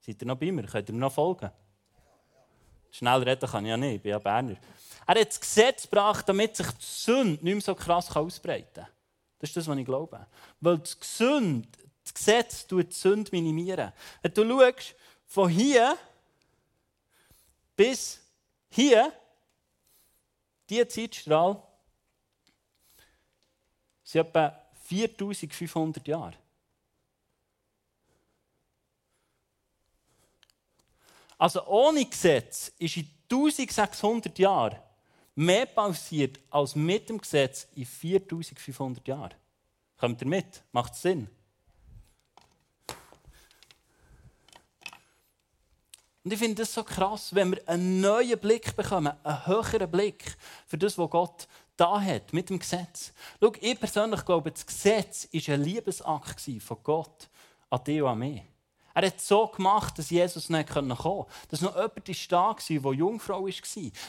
seid 0.00 0.22
ihr 0.22 0.26
noch 0.26 0.36
bei 0.36 0.50
mir, 0.50 0.64
könnt 0.64 0.88
ihr 0.88 0.94
mir 0.94 1.00
noch 1.00 1.12
folgen? 1.12 1.50
Schnell 2.90 3.22
reden 3.22 3.48
kann 3.48 3.64
ich 3.64 3.70
ja 3.70 3.76
nicht, 3.76 3.96
ich 3.96 4.02
bin 4.02 4.10
ja 4.10 4.18
Berner. 4.18 4.56
Er 5.06 5.20
hat 5.20 5.28
das 5.28 5.40
Gesetz 5.40 5.82
gebracht, 5.82 6.28
damit 6.28 6.56
sich 6.56 6.66
die 6.66 6.84
Sünde 6.84 7.44
nicht 7.44 7.54
mehr 7.54 7.60
so 7.60 7.74
krass 7.74 8.14
ausbreiten 8.14 8.84
kann. 8.84 8.86
Das 9.38 9.50
ist 9.50 9.56
das, 9.56 9.66
was 9.66 9.78
ich 9.78 9.84
glaube. 9.84 10.26
Weil 10.60 10.78
das, 10.78 10.98
Gesund, 10.98 11.68
das 12.02 12.14
Gesetz 12.14 12.66
die 12.66 12.86
Sünde 12.90 13.30
minimieren. 13.32 13.92
Wenn 14.22 14.34
du 14.34 14.48
schaust, 14.48 14.94
von 15.26 15.48
hier 15.48 15.96
bis 17.76 18.20
hier, 18.68 19.12
diese 20.68 20.86
Zeitstrahl, 20.86 21.62
sind 24.04 24.26
etwa 24.26 24.60
4500 24.84 26.06
Jahre. 26.06 26.34
Also 31.40 31.66
ohne 31.68 32.04
Gesetz 32.04 32.70
ist 32.78 32.98
in 32.98 33.08
1600 33.32 34.38
Jahren 34.38 34.76
mehr 35.36 35.64
passiert 35.64 36.38
als 36.50 36.74
mit 36.74 37.08
dem 37.08 37.16
Gesetz 37.16 37.66
in 37.74 37.86
4500 37.86 39.08
Jahren. 39.08 39.34
Kommt 39.96 40.20
ihr 40.20 40.26
mit? 40.26 40.62
Macht 40.70 40.94
Sinn? 40.94 41.30
Und 46.22 46.30
ich 46.30 46.38
finde 46.38 46.56
das 46.56 46.74
so 46.74 46.84
krass, 46.84 47.34
wenn 47.34 47.52
wir 47.52 47.66
einen 47.66 48.02
neuen 48.02 48.38
Blick 48.38 48.76
bekommen, 48.76 49.14
einen 49.22 49.46
höheren 49.46 49.90
Blick 49.90 50.36
für 50.66 50.76
das, 50.76 50.98
was 50.98 51.08
Gott 51.08 51.48
da 51.78 51.98
hat 52.02 52.34
mit 52.34 52.50
dem 52.50 52.58
Gesetz. 52.58 53.14
Schau, 53.40 53.50
ich 53.58 53.80
persönlich 53.80 54.26
glaube, 54.26 54.52
das 54.52 54.66
Gesetz 54.66 55.26
war 55.32 55.54
ein 55.54 55.62
Liebesakt 55.62 56.50
von 56.60 56.76
Gott 56.82 57.30
an 57.70 57.82
dich 57.82 58.02
und 58.02 58.08
an 58.08 58.18
mich. 58.18 58.42
Er 58.94 59.06
hat 59.06 59.20
so 59.20 59.46
gemacht, 59.46 59.98
dass 59.98 60.10
Jesus 60.10 60.48
nicht 60.48 60.70
kommen 60.70 60.96
konnte. 60.96 61.30
Dass 61.48 61.60
noch 61.60 61.76
jemand 61.76 62.32
da 62.32 62.38
war, 62.38 62.56
der 62.56 62.92
Jungfrau 62.92 63.44
war. 63.44 63.50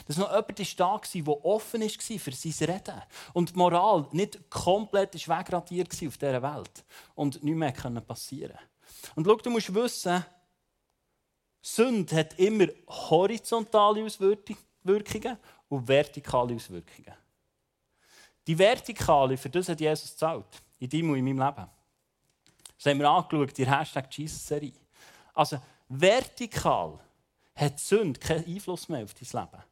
Dass 0.06 0.16
noch 0.16 0.30
jemand 0.30 0.80
da 0.80 0.86
war, 0.86 1.00
der 1.14 1.44
offen 1.44 1.82
war 1.82 2.18
für 2.18 2.32
sein 2.32 2.68
Reden. 2.68 3.02
Und 3.32 3.50
die 3.50 3.56
Moral 3.56 4.06
nicht 4.12 4.50
komplett 4.50 5.14
wegradiert 5.14 5.92
auf 5.92 6.18
dieser 6.18 6.42
Welt. 6.42 6.84
Und 7.14 7.42
nichts 7.44 7.84
mehr 7.84 8.00
passieren 8.00 8.58
Und 9.14 9.26
schau, 9.26 9.36
du 9.36 9.50
musst 9.50 9.74
wissen, 9.74 10.24
Sünde 11.60 12.16
hat 12.16 12.38
immer 12.38 12.66
horizontale 12.88 14.04
Auswirkungen 14.04 15.38
und 15.68 15.88
vertikale 15.88 16.54
Auswirkungen. 16.54 17.14
Die 18.46 18.58
vertikale, 18.58 19.36
für 19.36 19.48
das 19.48 19.68
hat 19.68 19.80
Jesus 19.80 20.10
gezahlt. 20.10 20.46
In 20.80 20.88
deinem 20.88 21.10
und 21.10 21.18
in 21.18 21.24
meinem 21.24 21.38
Leben. 21.38 21.70
Das 22.82 22.90
haben 22.90 22.98
wir 22.98 23.08
angeschaut, 23.08 23.56
die 23.56 23.70
Hashtag 23.70 24.08
Jesus-Serie. 24.10 24.72
Also, 25.34 25.58
vertikal 25.88 26.98
hat 27.54 27.78
Sünde 27.78 28.18
keinen 28.18 28.44
Einfluss 28.44 28.88
mehr 28.88 29.04
auf 29.04 29.14
dein 29.14 29.40
Leben. 29.40 29.62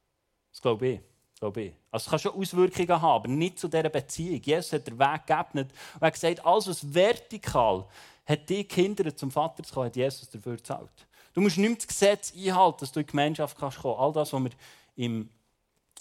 Das 0.53 0.63
glaube 0.63 0.87
ich. 0.87 1.01
Glaube 1.41 1.61
ich. 1.63 1.75
Also, 1.91 2.05
es 2.05 2.11
kann 2.11 2.19
schon 2.21 2.41
Auswirkungen 2.41 3.03
haben, 3.03 3.25
aber 3.25 3.29
nicht 3.29 3.59
zu 3.59 3.67
dieser 3.67 3.89
Beziehung. 3.89 4.41
Jesus 4.41 4.75
hat 4.75 4.87
den 4.87 4.97
Weg 4.97 5.27
geebnet 5.27 5.73
und 5.95 6.01
hat 6.03 6.15
gesagt, 6.15 6.47
alles, 6.47 6.69
was 6.69 6.95
vertikal 6.95 7.85
hat 8.27 8.49
die 8.49 8.63
Kinder 8.63 9.17
zum 9.17 9.33
Vater 9.33 9.65
zu 9.65 9.75
kommen, 9.75 9.87
hat 9.87 9.97
Jesus 9.97 10.31
dafür 10.31 10.55
gezahlt. 10.57 11.09
Du 11.33 11.41
musst 11.41 11.59
nicht 11.59 11.69
mehr 11.69 11.77
das 11.79 11.89
Gesetz 11.89 12.33
einhalten, 12.33 12.79
dass 12.79 12.93
du 12.93 13.01
in 13.01 13.07
die 13.07 13.11
Gemeinschaft 13.11 13.57
kommen 13.57 13.73
kannst. 13.73 13.99
All 13.99 14.13
das, 14.13 14.33
was 14.33 14.41
wir 14.45 14.51
im, 14.95 15.29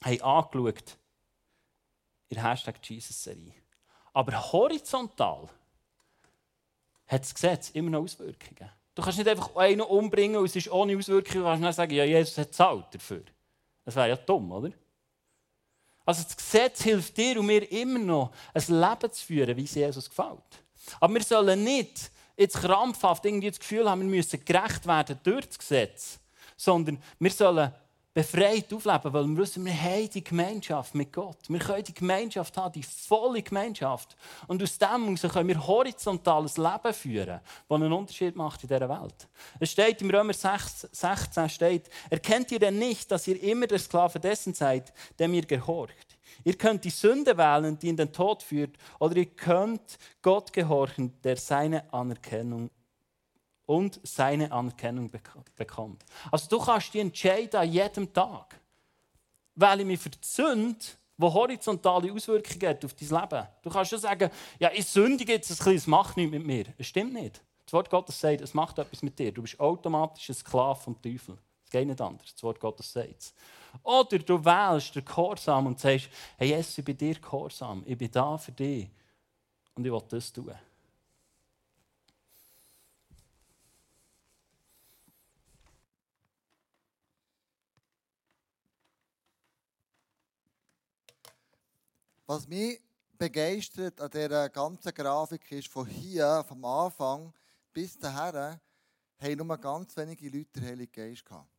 haben 0.03 0.21
angeschaut 0.21 0.97
in 2.27 2.35
der 2.35 2.51
Hashtag 2.51 2.75
Jesus-Serie. 2.83 3.53
Aber 4.13 4.51
horizontal 4.51 5.49
hat 7.09 7.21
das 7.23 7.33
Gesetz 7.33 7.71
immer 7.71 7.89
noch 7.89 8.03
Auswirkungen. 8.03 8.69
Du 8.95 9.01
kannst 9.01 9.17
nicht 9.17 9.27
einfach 9.27 9.55
einen 9.55 9.81
umbringen 9.81 10.37
und 10.37 10.45
es 10.45 10.55
ist 10.55 10.71
ohne 10.71 10.95
Auswirkungen. 10.97 11.43
Du 11.43 11.43
kannst 11.43 11.63
nicht 11.63 11.75
sagen, 11.75 11.93
ja, 11.93 12.05
Jesus 12.05 12.37
hat 12.37 12.53
zahlt 12.53 12.85
dafür. 12.93 13.23
Das 13.83 13.95
wäre 13.95 14.09
ja 14.09 14.15
dumm, 14.15 14.51
oder? 14.51 14.71
Also 16.05 16.23
das 16.23 16.37
Gesetz 16.37 16.83
hilft 16.83 17.17
dir 17.17 17.39
und 17.39 17.45
mir 17.45 17.71
immer 17.71 17.99
noch, 17.99 18.31
ein 18.53 18.63
Leben 18.67 19.11
zu 19.11 19.25
führen, 19.25 19.57
wie 19.57 19.63
es 19.63 19.75
Jesus 19.75 20.09
gefällt. 20.09 20.63
Aber 20.99 21.13
wir 21.13 21.23
sollen 21.23 21.63
nicht 21.63 22.11
jetzt 22.35 22.57
krampfhaft 22.57 23.25
irgendwie 23.25 23.49
das 23.49 23.59
Gefühl 23.59 23.89
haben, 23.89 24.01
wir 24.01 24.17
müssen 24.17 24.43
gerecht 24.43 24.87
werden 24.87 25.19
durch 25.23 25.47
das 25.47 25.59
Gesetz, 25.59 26.19
sondern 26.57 27.01
wir 27.19 27.31
sollen 27.31 27.71
befreit 28.13 28.73
aufleben, 28.73 29.13
weil 29.13 29.27
wir 29.27 29.37
wissen, 29.37 29.65
wir 29.65 29.81
haben 29.81 30.09
die 30.09 30.23
Gemeinschaft 30.23 30.95
mit 30.95 31.13
Gott. 31.13 31.37
Wir 31.47 31.59
können 31.59 31.83
die 31.83 31.93
Gemeinschaft 31.93 32.57
haben, 32.57 32.73
die 32.73 32.83
volle 32.83 33.41
Gemeinschaft. 33.41 34.15
Und 34.47 34.63
aus 34.63 34.77
dem 34.77 35.15
können 35.15 35.47
wir 35.47 35.67
horizontales 35.67 36.57
Leben 36.57 36.93
führen, 36.93 37.39
das 37.67 37.75
einen 37.75 37.93
Unterschied 37.93 38.35
macht 38.35 38.63
in 38.63 38.69
dieser 38.69 38.89
Welt. 38.89 39.27
Es 39.59 39.71
steht 39.71 40.01
im 40.01 40.09
Römer 40.09 40.33
6, 40.33 40.89
16, 40.91 41.49
steht, 41.49 41.89
erkennt 42.09 42.51
ihr 42.51 42.59
denn 42.59 42.79
nicht, 42.79 43.11
dass 43.11 43.27
ihr 43.27 43.41
immer 43.41 43.67
der 43.67 43.79
Sklave 43.79 44.19
dessen 44.19 44.53
seid, 44.53 44.91
dem 45.19 45.33
ihr 45.33 45.45
gehorcht? 45.45 46.17
Ihr 46.43 46.57
könnt 46.57 46.85
die 46.85 46.89
Sünde 46.89 47.37
wählen, 47.37 47.77
die 47.77 47.89
in 47.89 47.97
den 47.97 48.11
Tod 48.11 48.43
führt, 48.43 48.77
oder 48.99 49.15
ihr 49.17 49.25
könnt 49.27 49.97
Gott 50.21 50.53
gehorchen, 50.53 51.13
der 51.23 51.37
seine 51.37 51.91
Anerkennung 51.93 52.69
und 53.69 53.99
seine 54.01 54.51
Anerkennung 54.51 55.11
bekommt. 55.55 56.03
Also 56.31 56.49
du 56.49 56.57
kannst 56.57 56.91
dich 56.91 57.01
entscheiden 57.01 57.55
an 57.55 57.71
jedem 57.71 58.11
Tag. 58.11 58.59
Wähle 59.53 59.81
ich 59.81 59.87
mich 59.87 59.99
für 59.99 60.09
die 60.09 60.17
Sünde, 60.23 60.83
die 61.15 61.23
horizontale 61.23 62.11
Auswirkungen 62.11 62.67
hat 62.67 62.83
auf 62.83 62.95
dein 62.95 63.09
Leben. 63.09 63.47
Du 63.61 63.69
kannst 63.69 63.91
schon 63.91 63.99
sagen, 63.99 64.31
ja, 64.57 64.71
ich 64.73 64.87
sündige 64.87 65.33
jetzt 65.33 65.51
ein 65.51 65.57
bisschen, 65.57 65.75
es 65.75 65.85
macht 65.85 66.17
nichts 66.17 66.31
mit 66.31 66.47
mir. 66.47 66.65
Es 66.79 66.87
stimmt 66.87 67.13
nicht. 67.13 67.43
Das 67.63 67.73
Wort 67.73 67.91
Gottes 67.91 68.19
sagt, 68.19 68.41
es 68.41 68.55
macht 68.55 68.79
etwas 68.79 69.03
mit 69.03 69.19
dir. 69.19 69.31
Du 69.31 69.43
bist 69.43 69.59
automatisch 69.59 70.29
ein 70.29 70.35
Sklave 70.35 70.79
vom 70.79 70.99
Teufel. 70.99 71.37
Es 71.63 71.69
geht 71.69 71.85
nicht 71.85 72.01
anders. 72.01 72.33
Das 72.33 72.41
Wort 72.41 72.59
Gottes 72.59 72.91
sagt 72.91 73.19
es. 73.19 73.35
Oder 73.83 74.17
du 74.17 74.43
wählst 74.43 74.95
den 74.95 75.05
Gehorsam 75.05 75.67
und 75.67 75.79
sagst, 75.79 76.09
hey 76.39 76.49
Jesus, 76.49 76.79
ich 76.79 76.85
bin 76.85 76.97
dir 76.97 77.13
gehorsam. 77.13 77.83
Ich 77.85 77.99
bin 77.99 78.09
da 78.09 78.35
für 78.35 78.51
dich. 78.51 78.89
Und 79.75 79.85
ich 79.85 79.91
will 79.91 80.01
das 80.09 80.33
tun. 80.33 80.55
Was 92.29 92.47
mich 92.47 92.79
begeistert 93.17 93.99
an 93.99 94.11
dieser 94.11 94.49
ganzen 94.49 94.93
Grafik 94.93 95.51
ist, 95.51 95.67
von 95.67 95.87
hier, 95.87 96.45
vom 96.47 96.63
Anfang 96.63 97.33
bis 97.73 97.97
dahin, 97.97 98.59
haben 99.17 99.47
nur 99.47 99.57
ganz 99.57 99.97
wenige 99.97 100.29
Leute 100.29 100.59
den 100.59 100.65
Heiligen 100.65 100.91
Geist 100.91 101.25
gehabt. 101.25 101.49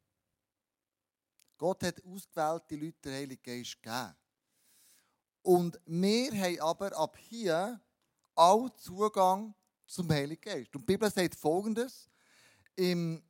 Gott 1.58 1.82
hat 1.82 2.00
ausgewählte 2.04 2.76
Leute 2.76 3.00
den 3.02 3.14
Heiligen 3.14 3.42
Geist 3.42 3.82
gegeben. 3.82 4.14
Und 5.42 5.80
wir 5.86 6.40
haben 6.40 6.60
aber 6.60 6.96
ab 6.96 7.16
hier 7.18 7.80
auch 8.36 8.68
Zugang 8.76 9.52
zum 9.86 10.08
Heiligen 10.08 10.40
Geist. 10.40 10.72
Und 10.76 10.82
die 10.82 10.92
Bibel 10.92 11.10
sagt 11.10 11.34
folgendes: 11.34 12.08
Im 12.76 13.20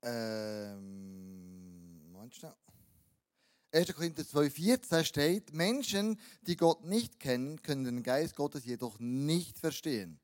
ähm, 0.00 0.98
1. 3.70 3.94
Korinther 3.94 4.22
2,14 4.22 5.04
steht, 5.04 5.52
Menschen, 5.52 6.18
die 6.42 6.56
Gott 6.56 6.84
nicht 6.84 7.20
kennen, 7.20 7.60
können 7.60 7.84
den 7.84 8.02
Geist 8.02 8.34
Gottes 8.34 8.64
jedoch 8.64 8.98
nicht 8.98 9.58
verstehen. 9.58 10.18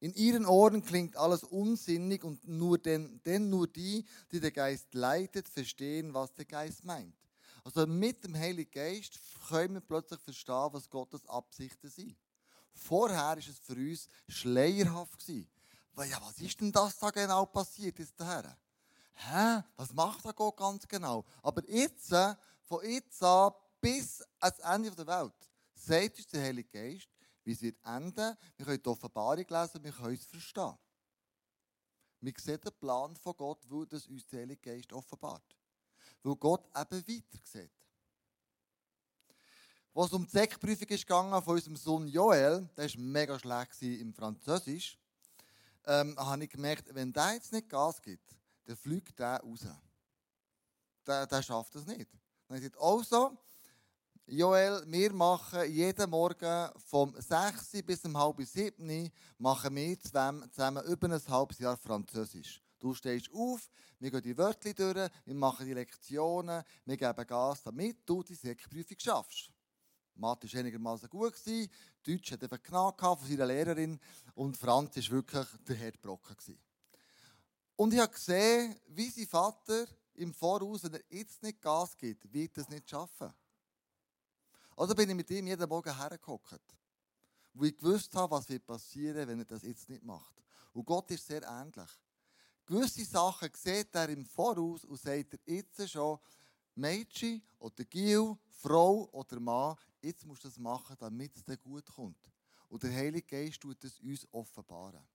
In 0.00 0.12
ihren 0.14 0.44
Ohren 0.44 0.84
klingt 0.84 1.16
alles 1.16 1.42
unsinnig 1.42 2.22
und 2.22 2.46
nur 2.46 2.76
denn, 2.76 3.20
denn 3.24 3.48
nur 3.48 3.66
die, 3.66 4.04
die 4.30 4.40
der 4.40 4.50
Geist 4.50 4.92
leitet, 4.92 5.48
verstehen, 5.48 6.12
was 6.12 6.34
der 6.34 6.44
Geist 6.44 6.84
meint. 6.84 7.14
Also 7.64 7.86
mit 7.86 8.24
dem 8.24 8.34
Heiligen 8.36 8.70
Geist 8.70 9.18
können 9.48 9.74
wir 9.74 9.80
plötzlich 9.80 10.20
verstehen, 10.20 10.68
was 10.72 10.90
Gottes 10.90 11.24
Absichten 11.26 11.88
sind. 11.88 12.16
Vorher 12.74 13.18
war 13.18 13.38
es 13.38 13.58
für 13.58 13.74
uns 13.74 14.08
schleierhaft. 14.28 15.24
Weil, 15.94 16.10
ja, 16.10 16.20
was 16.20 16.38
ist 16.40 16.60
denn 16.60 16.72
das 16.72 16.98
da 16.98 17.10
genau 17.10 17.46
passiert 17.46 17.98
jetzt 17.98 18.18
daher? 18.18 18.56
Hä? 19.14 19.62
Was 19.76 19.92
macht 19.92 20.24
da 20.24 20.32
Gott 20.32 20.56
ganz 20.56 20.88
genau? 20.88 21.24
Aber 21.42 21.62
jetzt 21.70 22.12
von 22.72 22.90
jetzt 22.90 23.22
an 23.22 23.52
bis 23.82 24.24
ans 24.40 24.58
Ende 24.60 24.90
der 24.92 25.06
Welt, 25.06 25.34
sagt 25.74 26.16
uns 26.16 26.26
der 26.28 26.42
Heilige 26.42 26.70
Geist, 26.70 27.08
wie 27.44 27.52
es 27.52 27.60
wird 27.60 27.76
enden. 27.84 28.34
Wir 28.56 28.64
können 28.64 28.82
die 28.82 28.88
Offenbarung 28.88 29.44
lesen, 29.46 29.84
wir 29.84 29.92
können 29.92 30.14
es 30.14 30.24
verstehen. 30.24 30.78
Wir 32.20 32.32
sehen 32.38 32.60
den 32.60 32.72
Plan 32.80 33.14
von 33.16 33.36
Gott, 33.36 33.58
weil 33.68 33.86
das 33.86 34.06
uns 34.06 34.26
der 34.26 34.40
Heilige 34.40 34.62
Geist 34.62 34.90
offenbart. 34.92 35.44
Weil 36.22 36.36
Gott 36.36 36.64
eben 36.68 36.74
weiter 36.74 37.38
sieht. 37.44 37.70
Es 39.94 40.12
um 40.14 40.24
die 40.24 40.30
Sekprüfung 40.30 40.86
ging 40.86 41.42
von 41.42 41.54
unserem 41.54 41.76
Sohn 41.76 42.08
Joel, 42.08 42.66
der 42.74 42.88
war 42.88 43.00
mega 43.00 43.38
schlecht 43.38 43.82
im 43.82 44.14
Französisch, 44.14 44.98
ähm, 45.84 46.18
habe 46.18 46.44
ich 46.44 46.50
gemerkt, 46.50 46.94
wenn 46.94 47.12
der 47.12 47.34
jetzt 47.34 47.52
nicht 47.52 47.68
Gas 47.68 48.00
gibt, 48.00 48.34
dann 48.64 48.76
fliegt 48.76 49.18
der 49.18 49.40
raus. 49.40 49.66
Der, 51.06 51.26
der 51.26 51.42
schafft 51.42 51.74
das 51.74 51.84
nicht. 51.84 52.08
Habe 52.52 52.58
ich 52.58 52.70
gesagt, 52.70 52.84
also, 52.84 53.38
Joel, 54.26 54.84
wir 54.86 55.12
machen 55.14 55.72
jeden 55.72 56.10
Morgen 56.10 56.68
vom 56.84 57.18
6 57.18 57.82
bis 57.82 58.04
um 58.04 58.14
halb 58.18 58.44
7 58.44 59.10
machen 59.38 59.74
wir 59.74 59.98
zusammen 59.98 60.84
über 60.84 61.08
ein 61.08 61.28
halbes 61.28 61.58
Jahr 61.60 61.78
Französisch. 61.78 62.62
Du 62.78 62.92
stehst 62.92 63.30
auf, 63.32 63.70
wir 64.00 64.10
gehen 64.10 64.20
die 64.20 64.36
Wörter 64.36 64.74
durch, 64.74 65.10
wir 65.24 65.34
machen 65.34 65.64
die 65.64 65.72
Lektionen, 65.72 66.62
wir 66.84 66.96
geben 66.98 67.26
Gas, 67.26 67.62
damit 67.62 68.06
du 68.06 68.22
die 68.22 68.34
Sekprüfung 68.34 68.98
schaffst. 68.98 69.50
Mathe 70.16 70.52
war 70.52 70.60
einigermaßen 70.60 71.08
gut, 71.08 71.32
Deutsch 72.06 72.32
hat 72.32 72.42
einfach 72.42 72.62
Knack 72.62 73.00
von 73.00 73.26
seiner 73.26 73.46
Lehrerin 73.46 73.98
und 74.34 74.58
Franz 74.58 74.96
war 74.96 75.10
wirklich 75.10 75.46
der 75.66 75.76
Herdbrocken. 75.76 76.58
Und 77.76 77.94
ich 77.94 77.98
habe 77.98 78.12
gesehen, 78.12 78.78
wie 78.88 79.08
sein 79.08 79.26
Vater 79.26 79.86
im 80.14 80.32
Voraus, 80.32 80.84
wenn 80.84 80.94
er 80.94 81.02
jetzt 81.10 81.42
nicht 81.42 81.60
Gas 81.60 81.96
gibt, 81.96 82.32
wird 82.32 82.56
er 82.56 82.62
es 82.62 82.68
nicht 82.68 82.88
schaffen. 82.88 83.32
Also 84.76 84.94
bin 84.94 85.10
ich 85.10 85.16
mit 85.16 85.30
ihm 85.30 85.46
jeden 85.46 85.68
Morgen 85.68 85.96
hergekommen, 85.96 86.60
wo 87.54 87.64
ich 87.64 87.76
gewusst 87.76 88.14
habe, 88.14 88.34
was 88.34 88.48
wird 88.48 88.66
passieren, 88.66 89.28
wenn 89.28 89.38
er 89.38 89.44
das 89.44 89.62
jetzt 89.62 89.88
nicht 89.88 90.02
macht. 90.02 90.42
Und 90.72 90.84
Gott 90.84 91.10
ist 91.10 91.26
sehr 91.26 91.42
ähnlich. 91.42 91.90
Gewisse 92.64 93.04
Sachen 93.04 93.50
sieht 93.54 93.94
er 93.94 94.08
im 94.08 94.24
Voraus 94.24 94.84
und 94.84 94.98
sagt 94.98 95.34
er 95.34 95.54
jetzt 95.54 95.90
schon, 95.90 96.18
Mädchen 96.74 97.42
oder 97.58 97.84
Gil, 97.84 98.36
Frau 98.48 99.08
oder 99.12 99.38
Mann, 99.40 99.76
jetzt 100.00 100.24
musst 100.24 100.44
du 100.44 100.48
das 100.48 100.58
machen, 100.58 100.96
damit 100.98 101.36
es 101.36 101.44
dir 101.44 101.58
gut 101.58 101.84
kommt. 101.94 102.30
Und 102.68 102.82
der 102.82 102.92
Heilige 102.92 103.26
Geist 103.26 103.60
tut 103.60 103.82
es 103.84 104.00
uns 104.00 104.26
offenbaren. 104.32 105.06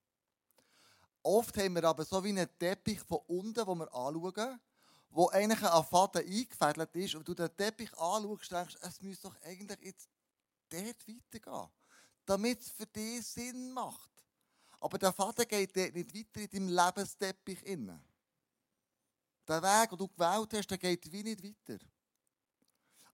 Oft 1.22 1.56
haben 1.56 1.74
wir 1.74 1.84
aber 1.84 2.04
so 2.04 2.22
wie 2.22 2.28
einen 2.28 2.48
Teppich 2.58 3.00
von 3.00 3.18
unten, 3.26 3.66
wo 3.66 3.74
wir 3.74 3.92
anschauen, 3.92 4.60
wo 5.10 5.28
eigentlich 5.28 5.62
ein 5.62 5.84
Faden 5.84 6.26
eingefädelt 6.26 6.94
ist 6.94 7.14
und 7.14 7.26
du 7.26 7.34
den 7.34 7.54
Teppich 7.56 7.92
anschaust, 7.98 8.50
denkst 8.50 8.76
es 8.80 9.00
müsste 9.00 9.28
doch 9.28 9.36
eigentlich 9.42 9.78
jetzt 9.82 10.08
dort 10.68 11.08
weitergehen, 11.08 11.70
damit 12.26 12.60
es 12.60 12.70
für 12.70 12.86
dich 12.86 13.26
Sinn 13.26 13.72
macht. 13.72 14.10
Aber 14.80 14.98
der 14.98 15.12
Faden 15.12 15.48
geht 15.48 15.76
dort 15.76 15.94
nicht 15.94 16.14
weiter 16.14 16.40
in 16.40 16.50
deinem 16.50 16.68
Lebensteppich 16.68 17.64
innen. 17.66 18.00
Der 19.46 19.62
Weg, 19.62 19.90
den 19.90 19.98
du 19.98 20.08
gewählt 20.08 20.52
hast, 20.52 20.70
der 20.70 20.78
geht 20.78 21.10
wie 21.10 21.22
nicht 21.22 21.42
weiter. 21.42 21.84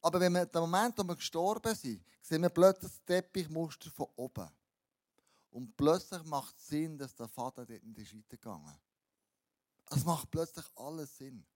Aber 0.02 0.20
wenn 0.20 0.32
wir 0.34 0.44
den 0.44 0.60
Moment, 0.60 0.98
wo 0.98 1.04
wir 1.04 1.16
gestorben 1.16 1.74
sind, 1.74 2.04
sehen 2.20 2.42
wir 2.42 2.50
plötzlich 2.50 2.92
das 2.92 3.04
Teppichmuster 3.04 3.90
von 3.90 4.08
oben. 4.16 4.50
Und 5.50 5.76
plötzlich 5.76 6.22
macht 6.24 6.58
es 6.58 6.66
Sinn, 6.66 6.98
dass 6.98 7.14
der 7.14 7.28
Vater 7.28 7.64
dort 7.64 7.84
nicht 7.84 8.14
weitergegangen 8.14 8.74
ist. 8.74 9.96
Es 9.96 10.04
macht 10.04 10.30
plötzlich 10.30 10.66
alles 10.74 11.16
Sinn. 11.16 11.46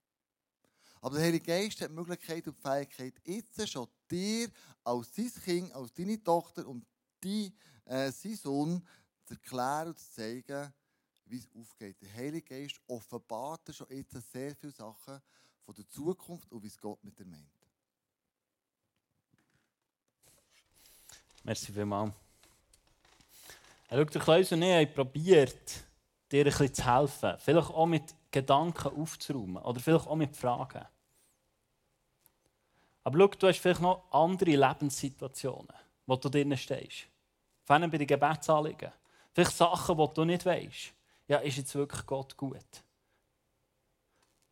Aber 1.01 1.15
der 1.15 1.25
Heilige 1.25 1.45
Geist 1.45 1.79
hat 1.81 1.89
die 1.89 1.93
Möglichkeit 1.93 2.47
und 2.47 2.57
die 2.57 2.61
Fähigkeit, 2.61 3.13
jetzt 3.23 3.69
schon 3.69 3.87
dir 4.09 4.49
als 4.83 5.11
dein 5.11 5.31
Kind, 5.43 5.73
als 5.73 5.93
deine 5.93 6.21
Tochter 6.21 6.67
und 6.67 6.85
dein, 7.21 7.53
äh, 7.85 8.11
sein 8.11 8.35
Sohn 8.35 8.87
zu 9.25 9.33
erklären 9.35 9.89
und 9.89 9.99
zu 9.99 10.11
zeigen, 10.11 10.73
wie 11.25 11.37
es 11.37 11.47
aufgeht. 11.55 12.01
Der 12.01 12.13
Heilige 12.13 12.41
Geist 12.41 12.81
offenbart 12.87 13.67
dir 13.67 13.73
schon 13.73 13.87
jetzt 13.89 14.31
sehr 14.31 14.55
viele 14.55 14.73
Sachen 14.73 15.21
von 15.63 15.75
der 15.75 15.87
Zukunft 15.87 16.51
und 16.51 16.63
wie 16.63 16.67
es 16.67 16.77
Gott 16.77 17.03
mit 17.03 17.17
dir 17.17 17.25
meint. 17.25 17.47
Merci 21.43 21.71
vielmals. 21.71 22.13
Schau, 23.89 24.03
der 24.03 24.21
Klaus 24.21 24.51
und 24.51 24.61
ich 24.61 24.73
haben 24.73 24.93
probiert, 24.93 25.83
dir 26.31 26.45
ein 26.45 26.51
bisschen 26.51 26.73
zu 26.73 26.85
helfen. 26.85 27.35
Vielleicht 27.39 27.69
auch 27.69 27.85
mit 27.85 28.13
Gedanken 28.31 28.95
aufzuräumen 28.99 29.63
oder 29.63 29.79
vielleicht 29.79 30.07
auch 30.07 30.15
mit 30.15 30.35
Fragen. 30.35 30.85
Aber 33.03 33.17
schau, 33.17 33.27
du 33.27 33.47
hast 33.47 33.59
vielleicht 33.59 33.81
noch 33.81 34.03
andere 34.11 34.55
Lebenssituationen, 34.55 35.73
wo 36.05 36.15
du 36.15 36.29
drinnen 36.29 36.57
stehst. 36.57 37.07
Vor 37.63 37.75
allem 37.75 37.89
bei 37.89 37.97
den 37.97 38.07
Gebetsanliegen. 38.07 38.91
Vielleicht 39.31 39.55
Sachen, 39.55 39.97
die 39.97 40.13
du 40.13 40.25
nicht 40.25 40.45
weißt. 40.45 40.93
Ja, 41.27 41.37
ist 41.37 41.57
jetzt 41.57 41.75
wirklich 41.75 42.05
Gott 42.05 42.35
gut? 42.35 42.83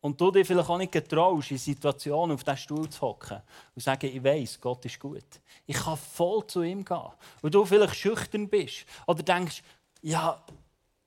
Und 0.00 0.20
du 0.20 0.30
dich 0.30 0.46
vielleicht 0.46 0.70
auch 0.70 0.78
nicht 0.78 0.92
getraust, 0.92 1.50
in 1.50 1.58
Situationen 1.58 2.34
auf 2.34 2.44
diesen 2.44 2.56
Stuhl 2.56 2.88
zu 2.88 3.00
hocken 3.00 3.42
und 3.74 3.82
sagen, 3.82 4.06
ich 4.06 4.22
weiß, 4.22 4.60
Gott 4.60 4.84
ist 4.84 5.00
gut. 5.00 5.40
Ich 5.66 5.76
kann 5.76 5.96
voll 5.96 6.46
zu 6.46 6.62
ihm 6.62 6.84
gehen. 6.84 7.12
Und 7.42 7.52
du 7.52 7.64
vielleicht 7.64 7.96
schüchtern 7.96 8.48
bist 8.48 8.86
oder 9.08 9.22
denkst, 9.22 9.62
ja, 10.00 10.40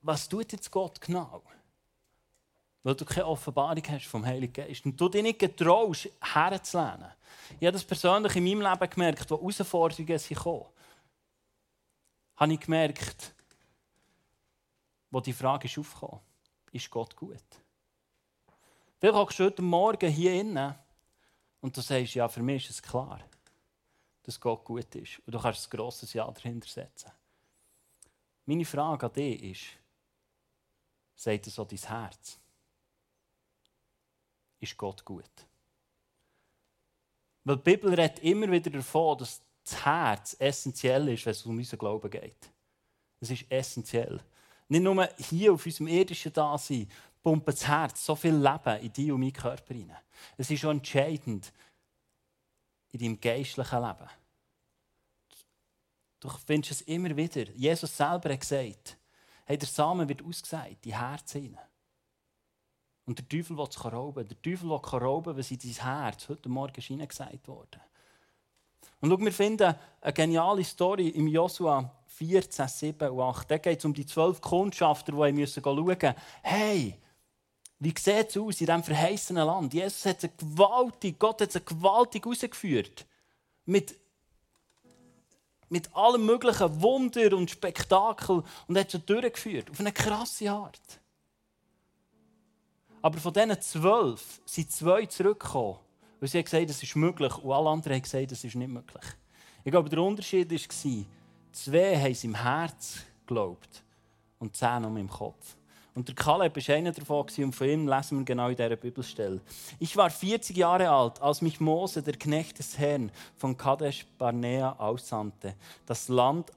was 0.01 0.27
tut 0.27 0.51
jetzt 0.51 0.69
Gott 0.69 0.99
genau? 0.99 1.41
Weil 2.83 2.95
du 2.95 3.05
keine 3.05 3.27
Offenbarung 3.27 3.83
hast 3.87 4.07
vom 4.07 4.25
Heiligen 4.25 4.53
Geist. 4.53 4.85
Und 4.85 4.99
du 4.99 5.07
dich 5.07 5.21
nicht 5.21 5.39
getraust, 5.39 6.09
herzulehnen. 6.19 7.11
Ich 7.59 7.67
habe 7.67 7.73
das 7.73 7.83
persönlich 7.83 8.35
in 8.35 8.43
meinem 8.43 8.61
Leben 8.61 8.89
gemerkt, 8.89 9.29
wo 9.29 9.37
Herausforderungen 9.37 10.17
gekommen. 10.17 10.65
Habe 12.37 12.53
ich 12.53 12.59
gemerkt, 12.59 13.33
wo 15.11 15.19
die 15.19 15.33
Frage 15.33 15.67
ist 15.67 15.77
aufgekommen, 15.77 16.21
ist 16.71 16.89
Gott 16.89 17.15
gut? 17.15 17.43
Vielleicht 18.97 19.15
hockst 19.15 19.39
du 19.39 19.45
heute 19.45 19.61
Morgen 19.61 20.09
hier 20.09 20.33
innen 20.33 20.73
und 21.59 21.75
du 21.75 21.81
sagst, 21.81 22.15
ja, 22.15 22.27
für 22.27 22.41
mich 22.41 22.65
ist 22.65 22.71
es 22.71 22.81
klar, 22.81 23.19
dass 24.23 24.39
Gott 24.39 24.63
gut 24.63 24.95
ist. 24.95 25.19
Und 25.25 25.33
du 25.33 25.39
kannst 25.39 25.67
ein 25.67 25.77
grosses 25.77 26.13
Ja 26.13 26.29
dahinter 26.29 26.67
setzen. 26.67 27.11
Meine 28.45 28.65
Frage 28.65 29.05
an 29.05 29.13
dich 29.13 29.43
ist, 29.43 29.65
sagt 31.15 31.47
es 31.47 31.55
so 31.55 31.65
dein 31.65 31.79
Herz? 31.79 32.39
Ist 34.61 34.77
Gott 34.77 35.03
gut? 35.03 35.25
Weil 37.43 37.57
die 37.57 37.63
Bibel 37.63 37.93
redet 37.93 38.19
immer 38.19 38.49
wieder 38.49 38.69
davon, 38.69 39.17
dass 39.17 39.41
das 39.63 39.85
Herz 39.85 40.35
essentiell 40.39 41.09
ist, 41.09 41.25
wenn 41.25 41.31
es 41.31 41.45
um 41.45 41.57
unseren 41.57 41.79
Glauben 41.79 42.09
geht. 42.09 42.49
Es 43.19 43.31
ist 43.31 43.51
essentiell. 43.51 44.21
Nicht 44.67 44.83
nur 44.83 45.09
hier 45.17 45.53
auf 45.53 45.65
unserem 45.65 45.87
irdischen 45.87 46.31
Dasein 46.31 46.89
pumpt 47.21 47.47
das 47.47 47.67
Herz 47.67 48.05
so 48.05 48.15
viel 48.15 48.35
Leben 48.35 48.79
in 48.81 48.93
die 48.93 49.11
und 49.11 49.19
meinen 49.19 49.33
Körper 49.33 49.73
hinein. 49.73 49.97
Es 50.37 50.49
ist 50.49 50.61
schon 50.61 50.77
entscheidend 50.77 51.51
in 52.91 52.99
deinem 52.99 53.19
geistlichen 53.19 53.81
Leben. 53.81 54.09
Du 56.19 56.29
findest 56.29 56.71
es 56.71 56.81
immer 56.81 57.15
wieder. 57.15 57.49
Jesus 57.51 57.97
selber 57.97 58.31
hat 58.31 58.39
gesagt, 58.39 58.97
hey, 59.45 59.57
der 59.57 59.67
Samen 59.67 60.07
wird 60.07 60.23
ausgesät, 60.23 60.77
die 60.83 60.95
Herzen 60.95 61.41
hinein. 61.41 61.70
Und 63.05 63.17
der 63.17 63.27
Teufel 63.27 63.57
will 63.57 63.67
es 63.69 63.83
rauben. 63.83 64.27
Der 64.27 64.41
Teufel 64.41 64.69
will 64.69 64.77
rauben, 64.77 65.37
was 65.37 65.51
in 65.51 65.57
dein 65.57 65.71
Herz 65.71 66.29
heute 66.29 66.49
Morgen 66.49 66.81
hineingesagt 66.81 67.47
wurde. 67.47 67.81
Und 68.99 69.09
schau, 69.09 69.19
wir 69.19 69.31
finden 69.31 69.75
eine 69.99 70.13
geniale 70.13 70.63
Story 70.63 71.09
im 71.09 71.27
Joshua 71.27 71.91
14, 72.05 72.67
7 72.67 73.09
und 73.09 73.21
8. 73.21 73.49
Da 73.49 73.57
geht 73.57 73.79
es 73.79 73.85
um 73.85 73.93
die 73.93 74.05
zwölf 74.05 74.39
Kundschafter, 74.41 75.11
die 75.11 75.33
müssen 75.33 75.63
schauen 75.63 75.83
mussten. 75.83 76.13
Hey, 76.43 76.99
wie 77.79 77.93
sieht 77.97 78.29
es 78.29 78.37
aus 78.37 78.61
in 78.61 78.67
diesem 78.67 78.83
verheißenen 78.83 79.45
Land? 79.45 79.73
Jesus 79.73 80.05
hat 80.05 80.21
sie 80.21 80.29
gewaltig, 80.37 81.17
Gott 81.17 81.41
hat 81.41 81.51
sie 81.51 81.65
gewaltig 81.65 82.23
rausgeführt. 82.23 83.07
Mit, 83.65 83.95
mit 85.67 85.95
allem 85.95 86.25
möglichen 86.27 86.81
Wunder 86.81 87.35
und 87.35 87.49
Spektakel 87.49 88.43
und 88.67 88.77
hat 88.77 88.91
sie 88.91 88.99
durchgeführt. 88.99 89.71
Auf 89.71 89.79
eine 89.79 89.91
krasse 89.91 90.51
Art. 90.51 91.00
Aber 93.01 93.17
von 93.19 93.33
diesen 93.33 93.59
zwölf 93.61 94.41
sind 94.45 94.71
zwei 94.71 95.05
zurückgekommen. 95.05 95.77
Weil 96.19 96.29
sie 96.29 96.37
haben 96.37 96.45
gesagt, 96.45 96.69
das 96.69 96.83
ist 96.83 96.95
möglich. 96.95 97.35
Und 97.39 97.51
alle 97.51 97.69
anderen 97.69 97.95
haben 97.95 98.01
gesagt, 98.01 98.31
das 98.31 98.43
ist 98.43 98.55
nicht 98.55 98.67
möglich. 98.67 99.03
Ich 99.63 99.71
glaube, 99.71 99.89
der 99.89 99.99
Unterschied 99.99 100.51
war, 100.51 101.05
zwei 101.51 101.97
haben 101.97 102.11
es 102.11 102.23
im 102.23 102.35
Herz 102.35 102.99
geglaubt 103.25 103.83
und 104.39 104.55
zehn 104.55 104.81
nur 104.81 104.97
im 104.97 105.09
Kopf. 105.09 105.55
Und 105.93 106.07
der 106.07 106.15
Kaleb 106.15 106.55
war 106.55 106.75
einer 106.75 106.91
davon 106.91 107.25
und 107.37 107.51
von 107.53 107.67
ihm 107.67 107.87
lesen 107.87 108.19
wir 108.19 108.25
genau 108.25 108.47
in 108.47 108.55
dieser 108.55 108.75
Bibelstelle. 108.77 109.41
Ich 109.77 109.97
war 109.97 110.09
40 110.09 110.55
Jahre 110.55 110.89
alt, 110.89 111.21
als 111.21 111.41
mich 111.41 111.59
Mose, 111.59 112.01
der 112.01 112.13
Knecht 112.13 112.59
des 112.59 112.77
Herrn, 112.77 113.11
von 113.35 113.57
Kadesh 113.57 114.05
Barnea 114.17 114.73
aussandte, 114.79 115.55
das 115.85 116.07
Land 116.07 116.51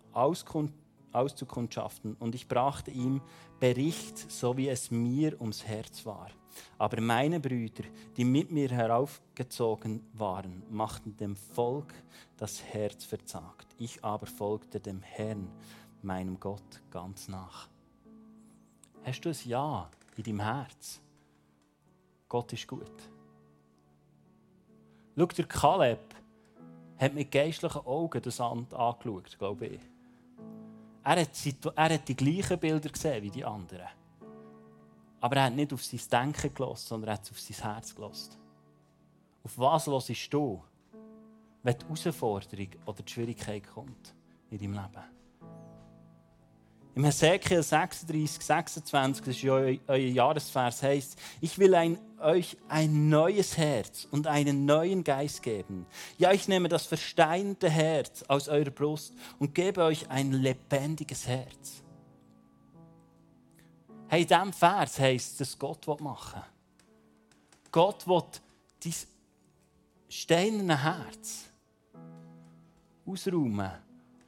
auszukundschaften. 1.15 2.15
Und 2.19 2.35
ich 2.35 2.49
brachte 2.49 2.91
ihm 2.91 3.21
Bericht, 3.61 4.31
so 4.31 4.57
wie 4.57 4.69
es 4.69 4.91
mir 4.91 5.41
ums 5.41 5.65
Herz 5.65 6.05
war. 6.05 6.29
Aber 6.79 7.01
meine 7.01 7.41
Brüder, 7.41 7.85
die 8.17 8.25
mit 8.25 8.51
mir 8.51 8.69
heraufgezogen 8.69 10.05
waren, 10.13 10.63
machten 10.71 11.17
dem 11.17 11.37
Volk 11.37 11.93
das 12.37 12.63
Herz 12.63 13.05
verzagt. 13.05 13.67
Ich 13.79 14.05
aber 14.05 14.27
folgte 14.27 14.81
dem 14.81 15.03
Herrn, 15.03 15.51
meinem 16.03 16.39
Gott, 16.39 16.83
ganz 16.91 17.29
nach. 17.29 17.69
Hast 19.03 19.21
du 19.23 19.31
ein 19.31 19.37
Ja 19.45 19.91
in 20.17 20.23
deinem 20.23 20.41
Herz? 20.41 21.01
Gott 22.29 22.53
ist 22.53 22.67
gut. 22.67 23.11
Schau, 25.17 25.27
der 25.27 25.47
Kaleb 25.47 26.15
hat 26.99 27.15
mit 27.15 27.31
geistlichen 27.31 27.87
Augen 27.87 28.21
das 28.23 28.41
Amt 28.41 28.75
angeschaut, 28.75 29.39
glaube 29.39 29.67
ich. 29.67 29.81
Er 31.05 31.21
hat, 31.21 32.09
die 32.09 32.17
gleichen 32.17 32.59
Bilder 32.59 32.89
gesehen 32.89 33.23
wie 33.23 33.31
die 33.31 33.45
anderen. 33.45 33.89
Aber 35.21 35.37
er 35.37 35.45
hat 35.45 35.55
nicht 35.55 35.73
auf 35.73 35.85
sein 35.85 36.01
Denken 36.11 36.55
gelassen, 36.55 36.87
sondern 36.89 37.09
er 37.09 37.15
hat 37.15 37.31
auf 37.31 37.39
sein 37.39 37.73
Herz 37.73 37.95
gelassen. 37.95 38.37
Auf 39.43 39.59
was 39.59 39.87
hörst 39.87 40.33
du, 40.33 40.63
wenn 41.63 41.79
die 41.79 41.85
Herausforderung 41.85 42.69
oder 42.87 43.03
die 43.03 43.13
Schwierigkeit 43.13 43.67
kommt 43.67 44.15
in 44.51 44.59
deinem 44.59 44.73
Leben? 44.73 45.14
Im 46.97 47.05
Hesekiel 47.05 47.61
36, 47.61 48.45
26, 48.45 49.25
das 49.25 49.35
ist 49.35 49.43
ja 49.43 49.55
euer, 49.55 49.97
Jahresvers, 49.97 50.81
heißt: 50.81 51.19
Ich 51.41 51.59
will 51.59 51.75
ein, 51.75 51.99
euch 52.21 52.57
ein 52.69 53.09
neues 53.09 53.57
Herz 53.57 54.07
und 54.13 54.29
einen 54.29 54.65
neuen 54.65 55.03
Geist 55.03 55.43
geben. 55.43 55.87
Ja, 56.19 56.31
ich 56.33 56.47
nehme 56.47 56.69
das 56.69 56.87
versteinerte 56.87 57.69
Herz 57.69 58.23
aus 58.29 58.49
eurer 58.49 58.71
Brust 58.71 59.13
und 59.41 59.57
gebe 59.57 59.83
euch 59.83 60.09
ein 60.09 60.33
lebendiges 60.33 61.27
Herz. 61.27 61.83
Hey, 64.07 64.23
in 64.23 64.29
diesem 64.29 64.53
Vers 64.53 65.01
heisst 65.01 65.41
dass 65.41 65.59
Gott 65.59 65.89
machen 66.01 66.41
will. 66.41 67.71
Gott 67.73 68.07
will 68.07 68.23
dein 68.85 68.95
steinerne 70.09 70.81
Herz 70.81 71.47
ausräumen 73.05 73.73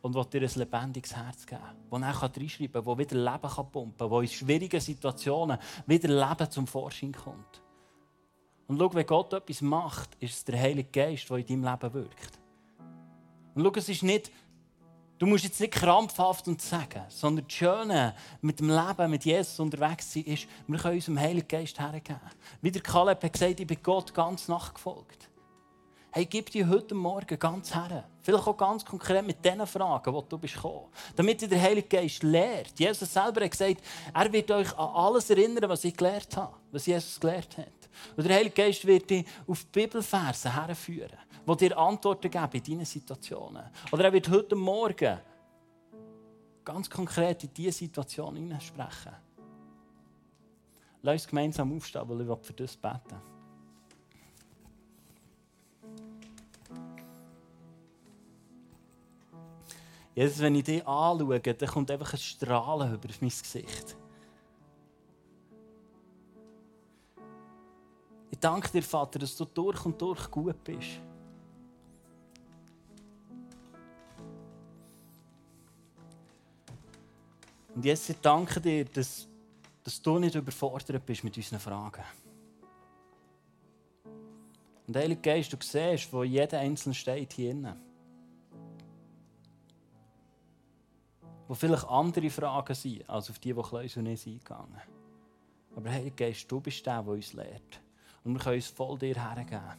und 0.06 0.14
will 0.14 0.24
dir 0.26 0.42
ein 0.42 0.54
lebendiges 0.54 1.16
Herz 1.16 1.44
geben, 1.44 1.62
das 1.90 2.00
er 2.00 2.22
reinschreiben 2.22 2.72
kann, 2.72 2.84
das 2.84 2.98
wieder 2.98 3.16
Leben 3.16 3.70
pumpen 3.72 3.98
kann, 3.98 4.10
das 4.10 4.20
in 4.20 4.28
schwierigen 4.28 4.80
Situationen 4.80 5.58
wieder 5.84 6.08
Leben 6.08 6.50
zum 6.50 6.66
Vorschein 6.68 7.12
kommt. 7.12 7.60
Und 8.68 8.78
schau, 8.78 8.94
wenn 8.94 9.06
Gott 9.06 9.32
etwas 9.32 9.60
macht, 9.62 10.10
ist 10.20 10.34
es 10.34 10.44
der 10.44 10.60
Heilige 10.60 10.90
Geist, 10.90 11.28
der 11.28 11.38
in 11.38 11.46
deinem 11.46 11.64
Leben 11.64 11.94
wirkt. 11.94 12.38
Und 13.54 13.64
schau, 13.64 13.72
es 13.74 13.88
ist 13.88 14.04
nicht, 14.04 14.30
du 15.18 15.26
musst 15.26 15.42
jetzt 15.42 15.60
nicht 15.60 15.72
krampfhaft 15.72 16.46
und 16.46 16.62
sagen, 16.62 17.02
sondern 17.08 17.44
das 17.46 17.54
Schöne 17.54 18.14
mit 18.40 18.60
dem 18.60 18.70
Leben, 18.70 19.10
mit 19.10 19.24
Jesus 19.24 19.58
unterwegs 19.58 20.12
sein, 20.12 20.22
ist, 20.22 20.46
wir 20.68 20.78
können 20.78 20.94
unserem 20.94 21.18
Heiligen 21.18 21.48
Geist 21.48 21.80
hergeben. 21.80 22.20
Wie 22.62 22.70
der 22.70 22.82
Kaleb 22.82 23.24
hat 23.24 23.32
gesagt, 23.32 23.58
ich 23.58 23.66
bin 23.66 23.78
Gott 23.82 24.14
ganz 24.14 24.46
nachgefolgt 24.46 25.25
hey, 26.16 26.24
gib 26.24 26.50
dir 26.50 26.66
heute 26.66 26.94
Morgen 26.94 27.38
ganz 27.38 27.74
her. 27.74 28.05
Vielleicht 28.22 28.46
auch 28.46 28.57
ganz 28.57 28.83
konkret 28.83 29.26
mit 29.26 29.44
den 29.44 29.66
Fragen, 29.66 30.14
die 30.14 30.29
du 30.31 30.38
bist 30.38 30.55
gekommen. 30.55 30.87
Damit 31.14 31.42
dir 31.42 31.48
der 31.48 31.61
Heilige 31.61 31.88
Geist 31.88 32.22
lehrt. 32.22 32.72
Jesus 32.79 33.12
selber 33.12 33.44
hat 33.44 33.50
gesagt, 33.50 33.83
er 34.14 34.33
wird 34.33 34.50
euch 34.50 34.72
an 34.79 34.94
alles 34.94 35.29
erinnern, 35.29 35.68
was 35.68 35.85
ich 35.85 35.94
gelehrt 35.94 36.35
habe, 36.35 36.55
was 36.72 36.87
Jesus 36.87 37.20
gelehrt 37.20 37.59
hat. 37.59 37.66
Und 38.16 38.26
der 38.26 38.35
Heilige 38.35 38.55
Geist 38.55 38.87
wird 38.87 39.11
dich 39.11 39.26
auf 39.46 39.62
die 39.64 39.81
Bibelverse 39.81 40.55
herführen, 40.55 41.18
die 41.46 41.57
dir 41.57 41.76
Antworten 41.76 42.31
geben 42.31 42.50
in 42.50 42.64
deinen 42.64 42.87
Situationen. 42.87 43.64
Oder 43.92 44.05
er 44.05 44.12
wird 44.14 44.31
heute 44.31 44.57
Morgen 44.57 45.18
ganz 46.64 46.88
konkret 46.88 47.44
in 47.44 47.52
diese 47.52 47.76
Situation 47.76 48.37
hineinsprechen. 48.37 49.12
Lass 51.02 51.12
uns 51.12 51.29
gemeinsam 51.29 51.76
aufstehen, 51.76 52.09
weil 52.09 52.22
ich 52.22 52.46
für 52.46 52.55
das 52.55 52.74
beten 52.74 53.36
Jesus, 60.16 60.40
wenn 60.40 60.55
ich 60.55 60.64
dich 60.64 60.87
anschaue, 60.87 61.40
dann 61.40 61.68
kommt 61.68 61.90
einfach 61.90 62.14
ein 62.14 62.18
Strahlen 62.18 62.94
über 62.94 63.09
mein 63.20 63.29
Gesicht. 63.29 63.96
Ich 68.31 68.38
danke 68.38 68.70
dir, 68.70 68.83
Vater, 68.83 69.18
dass 69.18 69.37
du 69.37 69.44
durch 69.44 69.85
und 69.85 70.00
durch 70.00 70.31
gut 70.31 70.64
bist. 70.64 71.02
Und 77.74 77.85
jetzt 77.85 78.09
ich 78.09 78.16
danke 78.22 78.59
dir, 78.59 78.87
dass, 78.87 79.29
dass 79.85 80.00
du 80.00 80.18
nicht 80.18 80.35
überfordert 80.35 81.05
bist 81.05 81.24
mit 81.24 81.37
unseren 81.37 81.61
Fragen. 81.61 82.05
Und 84.87 84.96
Heilige 84.96 85.20
Geist, 85.20 85.52
du 85.52 85.59
siehst, 85.61 86.11
wo 86.11 86.22
jeder 86.22 86.59
Einzelne 86.59 86.94
steht 86.94 87.35
hier 87.35 87.50
innen. 87.50 87.86
Wo 91.48 91.54
vielleicht 91.54 91.87
andere 91.88 92.30
Fragen 92.30 92.74
sind, 92.74 93.09
als 93.09 93.30
auf 93.30 93.38
die, 93.38 93.52
die 93.52 93.62
Kleus 93.62 93.96
und 93.96 94.06
ich 94.06 94.26
eingegangen 94.26 94.80
Aber 95.76 95.90
hey, 95.90 96.12
Geist, 96.14 96.50
du 96.50 96.61
bist 96.61 96.85
der, 96.85 97.02
der 97.02 97.12
uns 97.12 97.32
lehrt. 97.32 97.80
Und 98.24 98.35
wir 98.35 98.40
können 98.40 98.56
uns 98.56 98.66
voll 98.66 98.98
dir 98.98 99.14
hergeben. 99.14 99.78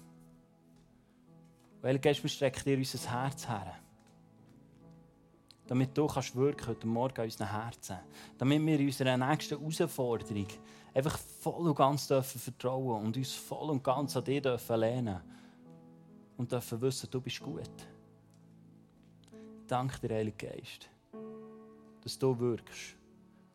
Weil 1.82 2.00
Geist, 2.00 2.24
wir 2.24 2.30
strecken 2.30 2.64
dir 2.64 2.78
unser 2.78 3.12
Herz 3.12 3.48
her. 3.48 3.76
Damit 5.68 5.98
du 5.98 6.08
kannst 6.08 6.34
wirken 6.34 6.68
heute 6.68 6.88
Morgen 6.88 7.18
an 7.18 7.26
unseren 7.26 7.52
Herzen. 7.52 7.98
Damit 8.38 8.66
wir 8.66 8.80
in 8.80 8.86
unserer 8.86 9.18
nächsten 9.18 9.60
Herausforderung 9.60 10.48
einfach 10.94 11.18
voll 11.18 11.68
und 11.68 11.76
ganz 11.76 12.08
dürfen 12.08 12.40
vertrauen 12.40 13.06
und 13.06 13.18
uns 13.18 13.34
voll 13.34 13.70
und 13.70 13.84
ganz 13.84 14.16
an 14.16 14.24
dir 14.24 14.42
dürfen 14.42 14.80
lehnen. 14.80 15.20
Und 16.38 16.52
dürfen 16.52 16.80
wissen, 16.80 17.10
du 17.12 17.20
bist 17.20 17.42
gut. 17.42 17.70
Danke 19.68 20.08
dir, 20.08 20.16
Heilige 20.16 20.48
Geist 20.48 20.90
dass 22.08 22.18
du 22.18 22.40
wirkst, 22.40 22.96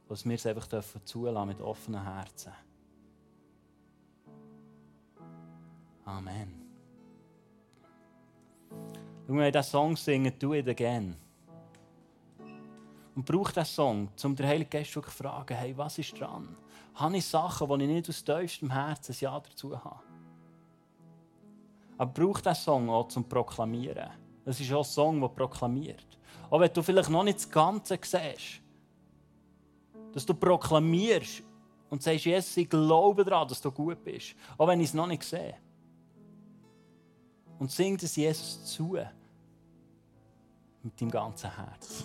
was 0.09 0.27
wir 0.27 0.35
es 0.35 0.45
einfach 0.45 0.67
dürfen 0.67 1.01
zulassen 1.07 1.49
mit 1.49 1.61
offenen 1.63 2.03
Herzen. 2.03 2.53
Amen. 6.05 6.61
Schau, 9.27 9.33
wir 9.33 9.51
diesen 9.51 9.63
Song 9.63 9.97
singen, 9.97 10.35
«Do 10.39 10.53
it 10.53 10.69
again». 10.69 11.17
Und 13.15 13.25
brauche 13.25 13.55
diesen 13.55 13.65
Song, 13.65 14.09
um 14.23 14.37
den 14.37 14.47
Heiligen 14.47 14.69
Geist 14.69 14.93
zu 14.93 15.01
fragen, 15.01 15.57
hey, 15.57 15.75
was 15.79 15.97
ist 15.97 16.21
dran? 16.21 16.55
Habe 16.95 17.17
ich 17.17 17.25
Sachen, 17.25 17.67
die 17.71 17.85
ich 17.87 17.91
nicht 17.91 18.09
aus 18.11 18.23
tiefstem 18.23 18.71
Herzen 18.71 19.13
ein 19.13 19.19
Ja 19.19 19.41
dazu 19.41 19.83
habe? 19.83 20.01
Aber 21.97 22.13
brauche 22.13 22.43
diesen 22.43 22.55
Song 22.55 22.91
auch 22.91 23.09
zum 23.09 23.27
Proklamieren. 23.27 24.11
Es 24.45 24.61
ist 24.61 24.71
auch 24.75 24.81
ein 24.81 24.85
Song, 24.85 25.21
der 25.23 25.29
proklamiert. 25.29 26.19
Auch 26.53 26.61
wenn 26.61 26.71
du 26.71 26.83
vielleicht 26.83 27.09
noch 27.09 27.25
nicht 27.25 27.39
das 27.39 27.49
Ganze 27.49 27.99
siehst. 28.03 28.61
Dass 30.13 30.27
du 30.27 30.35
proklamierst 30.35 31.43
und 31.89 32.03
sagst, 32.03 32.27
Jesus, 32.27 32.55
ich 32.59 32.69
glaube 32.69 33.25
daran, 33.25 33.49
dass 33.49 33.59
du 33.59 33.71
gut 33.71 34.05
bist. 34.05 34.35
Auch 34.59 34.69
wenn 34.69 34.79
ich 34.81 34.89
es 34.89 34.95
noch 34.95 35.07
nicht 35.07 35.23
sehe. 35.23 35.55
Und 37.59 37.71
sing 37.71 37.99
es 38.03 38.15
Jesus 38.17 38.67
zu. 38.67 38.99
Mit 40.83 41.01
deinem 41.01 41.11
ganzen 41.11 41.57
Herz. 41.57 42.05